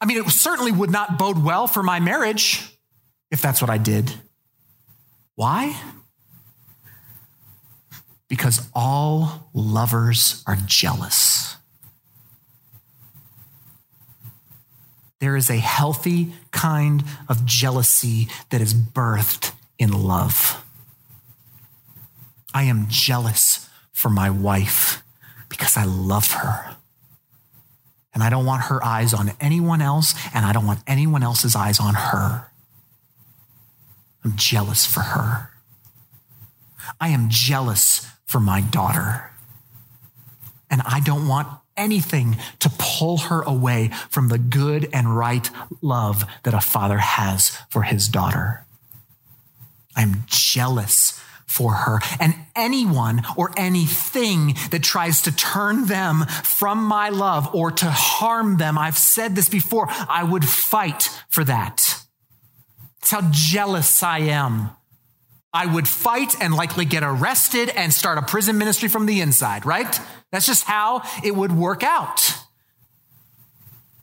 I 0.00 0.06
mean, 0.06 0.16
it 0.16 0.30
certainly 0.30 0.72
would 0.72 0.90
not 0.90 1.18
bode 1.18 1.44
well 1.44 1.66
for 1.66 1.82
my 1.82 2.00
marriage 2.00 2.78
if 3.30 3.42
that's 3.42 3.60
what 3.60 3.70
I 3.70 3.76
did. 3.76 4.12
Why? 5.34 5.78
Because 8.28 8.68
all 8.74 9.50
lovers 9.52 10.42
are 10.46 10.56
jealous. 10.66 11.56
There 15.20 15.36
is 15.36 15.48
a 15.48 15.56
healthy 15.56 16.34
kind 16.50 17.04
of 17.28 17.46
jealousy 17.46 18.28
that 18.50 18.60
is 18.60 18.74
birthed 18.74 19.52
in 19.78 19.90
love. 19.92 20.62
I 22.52 22.64
am 22.64 22.86
jealous 22.88 23.68
for 23.92 24.10
my 24.10 24.30
wife 24.30 25.02
because 25.48 25.76
I 25.76 25.84
love 25.84 26.32
her. 26.32 26.76
And 28.12 28.22
I 28.22 28.30
don't 28.30 28.46
want 28.46 28.64
her 28.64 28.84
eyes 28.84 29.12
on 29.12 29.32
anyone 29.40 29.82
else, 29.82 30.14
and 30.32 30.44
I 30.46 30.52
don't 30.52 30.66
want 30.66 30.80
anyone 30.86 31.22
else's 31.22 31.56
eyes 31.56 31.80
on 31.80 31.94
her. 31.94 32.50
I'm 34.24 34.36
jealous 34.36 34.86
for 34.86 35.00
her. 35.00 35.50
I 37.00 37.08
am 37.08 37.28
jealous 37.28 38.06
for 38.34 38.40
my 38.40 38.60
daughter. 38.60 39.30
And 40.68 40.82
I 40.84 40.98
don't 40.98 41.28
want 41.28 41.46
anything 41.76 42.36
to 42.58 42.68
pull 42.78 43.18
her 43.18 43.42
away 43.42 43.90
from 44.10 44.26
the 44.26 44.38
good 44.38 44.90
and 44.92 45.16
right 45.16 45.48
love 45.80 46.24
that 46.42 46.52
a 46.52 46.60
father 46.60 46.98
has 46.98 47.50
for 47.70 47.82
his 47.82 48.08
daughter. 48.08 48.66
I'm 49.94 50.24
jealous 50.26 51.22
for 51.46 51.74
her. 51.74 52.00
And 52.18 52.34
anyone 52.56 53.22
or 53.36 53.52
anything 53.56 54.56
that 54.72 54.82
tries 54.82 55.22
to 55.22 55.36
turn 55.36 55.86
them 55.86 56.26
from 56.42 56.82
my 56.82 57.10
love 57.10 57.54
or 57.54 57.70
to 57.70 57.86
harm 57.88 58.56
them, 58.56 58.76
I've 58.76 58.98
said 58.98 59.36
this 59.36 59.48
before, 59.48 59.86
I 59.88 60.24
would 60.24 60.44
fight 60.44 61.08
for 61.28 61.44
that. 61.44 62.02
It's 62.98 63.12
how 63.12 63.28
jealous 63.30 64.02
I 64.02 64.18
am 64.18 64.70
I 65.54 65.66
would 65.66 65.86
fight 65.86 66.34
and 66.42 66.52
likely 66.52 66.84
get 66.84 67.04
arrested 67.04 67.68
and 67.70 67.92
start 67.92 68.18
a 68.18 68.22
prison 68.22 68.58
ministry 68.58 68.88
from 68.88 69.06
the 69.06 69.20
inside, 69.20 69.64
right? 69.64 70.00
That's 70.32 70.46
just 70.46 70.64
how 70.64 71.02
it 71.22 71.36
would 71.36 71.52
work 71.52 71.84
out. 71.84 72.34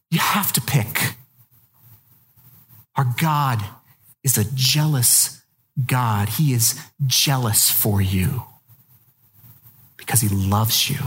You 0.09 0.19
have 0.19 0.53
to 0.53 0.61
pick. 0.61 1.15
Our 2.95 3.13
God 3.19 3.61
is 4.23 4.37
a 4.37 4.45
jealous 4.55 5.41
God. 5.85 6.29
He 6.29 6.53
is 6.53 6.79
jealous 7.05 7.69
for 7.69 8.01
you 8.01 8.43
because 9.97 10.21
he 10.21 10.29
loves 10.29 10.89
you, 10.89 10.99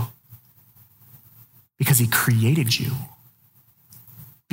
because 1.79 1.99
he 1.99 2.07
created 2.07 2.79
you 2.79 2.93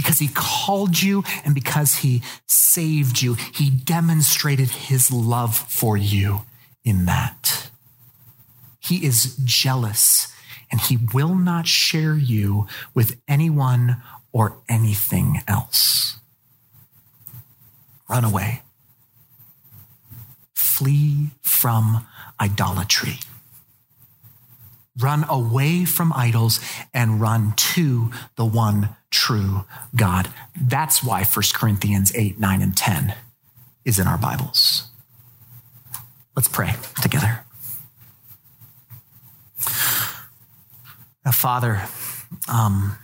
because 0.02 0.18
he 0.18 0.30
called 0.34 0.99
you 0.99 1.24
and 1.45 1.54
because 1.54 1.95
he 1.97 2.24
saved 2.47 3.22
you. 3.22 3.36
He 3.36 3.70
demonstrated 3.70 4.70
his 4.70 5.12
love 5.12 5.56
for 5.56 5.95
you 5.95 6.41
in 6.84 7.06
that. 7.06 7.70
He 8.80 9.06
is 9.06 9.38
jealous 9.43 10.28
and 10.72 10.82
he 10.82 10.97
will 11.14 11.36
not 11.36 11.68
share 11.68 12.16
you 12.16 12.66
with 12.95 13.22
anyone 13.28 14.02
or 14.32 14.58
anything 14.68 15.41
else. 15.47 16.18
Run 18.10 18.24
away. 18.24 18.64
Flee 20.56 21.30
from 21.41 22.08
idolatry. 22.39 23.20
Run 24.97 25.26
away 25.30 25.86
from 25.86 26.12
idols 26.14 26.60
and 26.91 27.22
run 27.22 27.54
to 27.56 28.10
the 28.36 28.45
one 28.45 28.95
true 29.12 29.66
God. 29.95 30.30
That's 30.59 31.03
why 31.03 31.24
1 31.24 31.43
Corinthians 31.53 32.16
8, 32.16 32.39
9, 32.39 32.62
and 32.62 32.76
10 32.76 33.16
is 33.86 33.99
in 33.99 34.07
our 34.07 34.18
Bibles. 34.18 34.88
Let's 36.36 36.47
pray 36.47 36.74
together. 37.01 37.45
Now, 41.26 41.32
Father, 41.32 41.84
um, 42.47 42.97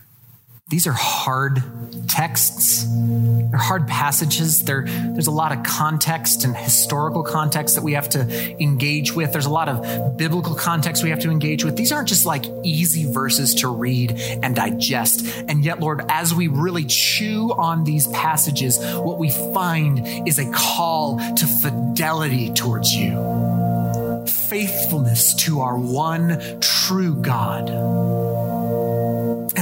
these 0.68 0.86
are 0.86 0.92
hard 0.92 1.62
texts. 2.08 2.84
They're 2.86 3.58
hard 3.58 3.88
passages. 3.88 4.64
They're, 4.64 4.84
there's 4.84 5.26
a 5.26 5.32
lot 5.32 5.56
of 5.56 5.62
context 5.62 6.44
and 6.44 6.54
historical 6.54 7.22
context 7.22 7.76
that 7.76 7.82
we 7.82 7.94
have 7.94 8.10
to 8.10 8.62
engage 8.62 9.14
with. 9.14 9.32
There's 9.32 9.46
a 9.46 9.50
lot 9.50 9.70
of 9.70 10.18
biblical 10.18 10.54
context 10.54 11.02
we 11.02 11.08
have 11.08 11.20
to 11.20 11.30
engage 11.30 11.64
with. 11.64 11.76
These 11.76 11.90
aren't 11.90 12.08
just 12.08 12.26
like 12.26 12.44
easy 12.64 13.10
verses 13.10 13.54
to 13.56 13.68
read 13.68 14.12
and 14.12 14.54
digest. 14.54 15.26
And 15.48 15.64
yet, 15.64 15.80
Lord, 15.80 16.02
as 16.10 16.34
we 16.34 16.48
really 16.48 16.84
chew 16.84 17.54
on 17.56 17.84
these 17.84 18.06
passages, 18.08 18.78
what 18.78 19.18
we 19.18 19.30
find 19.30 20.28
is 20.28 20.38
a 20.38 20.50
call 20.52 21.18
to 21.36 21.46
fidelity 21.46 22.52
towards 22.52 22.92
you, 22.92 24.26
faithfulness 24.26 25.32
to 25.34 25.60
our 25.60 25.78
one 25.78 26.60
true 26.60 27.14
God 27.14 28.47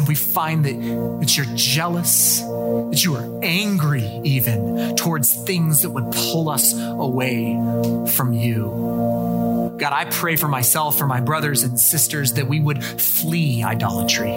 and 0.07 0.09
we 0.09 0.15
find 0.15 0.65
that, 0.65 1.21
that 1.21 1.37
you're 1.37 1.47
jealous, 1.57 2.41
that 2.41 3.05
you 3.05 3.17
are 3.17 3.41
angry 3.43 4.05
even 4.23 4.95
towards 4.95 5.35
things 5.45 5.83
that 5.83 5.91
would 5.91 6.13
pull 6.13 6.49
us 6.49 6.73
away 6.75 7.55
from 8.13 8.33
you. 8.33 9.75
God, 9.79 9.93
I 9.93 10.05
pray 10.05 10.37
for 10.37 10.47
myself, 10.49 10.97
for 10.97 11.07
my 11.07 11.21
brothers 11.21 11.65
and 11.65 11.79
sisters, 11.79 12.35
that 12.35 12.47
we 12.47 12.61
would 12.61 12.83
flee 12.85 13.65
idolatry 13.65 14.31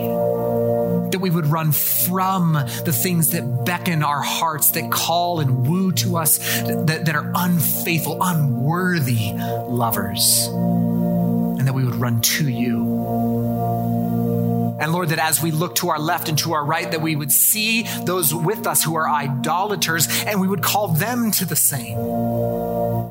that 1.12 1.20
we 1.20 1.32
would 1.32 1.48
run 1.48 1.72
from 1.72 2.54
the 2.54 2.94
things 2.94 3.32
that 3.32 3.66
beckon 3.66 4.04
our 4.04 4.22
hearts, 4.22 4.72
that 4.72 4.92
call 4.92 5.40
and 5.40 5.68
woo 5.68 5.92
to 5.92 6.18
us, 6.18 6.38
that, 6.38 7.04
that, 7.06 7.16
are 7.16 7.32
unfaithful, 7.36 8.20
unworthy 8.22 9.34
lovers, 9.34 10.46
and 10.48 11.68
that 11.68 11.74
we 11.74 11.84
would 11.84 11.96
run 11.96 12.22
to 12.22 12.48
you. 12.48 12.99
And 14.80 14.92
Lord, 14.92 15.10
that 15.10 15.20
as 15.20 15.42
we 15.42 15.52
look 15.52 15.76
to 15.76 15.90
our 15.90 16.00
left 16.00 16.30
and 16.30 16.38
to 16.40 16.54
our 16.54 16.64
right, 16.64 16.90
that 16.90 17.02
we 17.02 17.16
would 17.16 17.32
see 17.32 17.84
those 18.06 18.34
with 18.34 18.66
us 18.66 18.84
who 18.84 18.96
are 18.96 19.10
idolaters 19.10 20.08
and 20.26 20.40
we 20.40 20.48
would 20.48 20.64
call 20.64 20.90
them 20.90 21.32
to 21.32 21.46
the 21.46 21.56
same. 21.56 21.98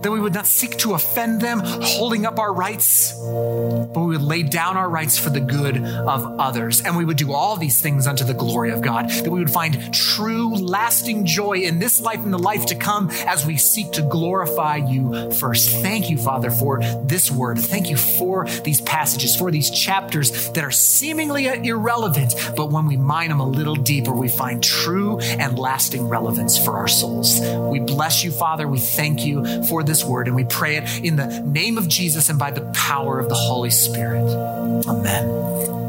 That 0.03 0.13
we 0.13 0.21
would 0.21 0.35
not 0.35 0.47
seek 0.47 0.79
to 0.79 0.95
offend 0.95 1.41
them, 1.41 1.61
holding 1.65 2.25
up 2.25 2.39
our 2.39 2.53
rights, 2.53 3.13
but 3.13 4.01
we 4.01 4.17
would 4.17 4.23
lay 4.23 4.43
down 4.43 4.77
our 4.77 4.89
rights 4.89 5.19
for 5.19 5.31
the 5.31 5.41
good 5.41 5.77
of 5.77 6.39
others. 6.39 6.81
And 6.83 6.97
we 6.97 7.05
would 7.05 7.17
do 7.17 7.33
all 7.33 7.57
these 7.57 7.81
things 7.81 8.07
unto 8.07 8.25
the 8.25 8.35
glory 8.35 8.71
of 8.71 8.81
God. 8.81 9.11
That 9.11 9.31
we 9.31 9.41
would 9.41 9.51
find 9.51 9.93
true, 9.93 10.55
lasting 10.55 11.27
joy 11.27 11.59
in 11.59 11.79
this 11.79 12.01
life 12.01 12.21
and 12.21 12.33
the 12.33 12.39
life 12.39 12.67
to 12.67 12.75
come 12.75 13.11
as 13.27 13.45
we 13.45 13.57
seek 13.57 13.93
to 13.93 14.03
glorify 14.03 14.77
you 14.77 15.33
first. 15.33 15.71
Thank 15.71 16.11
you, 16.11 16.19
Father, 16.19 16.51
for 16.51 16.81
this 17.05 17.31
word. 17.31 17.59
Thank 17.59 17.91
you 17.91 17.97
for 17.97 18.47
these 18.65 18.81
passages, 18.83 19.37
for 19.37 19.51
these 19.51 19.71
chapters 19.71 20.51
that 20.51 20.65
are 20.65 20.71
seemingly 20.71 21.47
irrelevant, 21.47 22.35
but 22.57 22.71
when 22.71 22.87
we 22.87 22.97
mine 22.97 23.29
them 23.31 23.41
a 23.41 23.47
little 23.47 23.75
deeper, 23.75 24.13
we 24.13 24.29
find 24.29 24.63
true 24.63 25.19
and 25.19 25.59
lasting 25.59 26.09
relevance 26.09 26.57
for 26.57 26.77
our 26.77 26.89
souls. 26.89 27.41
We 27.41 27.81
bless 27.81 28.23
you, 28.25 28.31
Father. 28.31 28.69
We 28.69 28.79
thank 28.79 29.25
you 29.25 29.65
for 29.65 29.83
this 29.89 30.05
word, 30.05 30.29
and 30.29 30.37
we 30.37 30.45
pray 30.45 30.77
it 30.77 31.05
in 31.05 31.17
the 31.17 31.41
name 31.41 31.79
of 31.79 31.89
Jesus 31.89 32.29
and 32.29 32.39
by 32.39 32.51
the 32.51 32.63
power 32.73 33.19
of 33.19 33.29
the 33.29 33.35
Holy 33.35 33.71
Spirit. 33.71 34.23
Amen. 34.87 35.88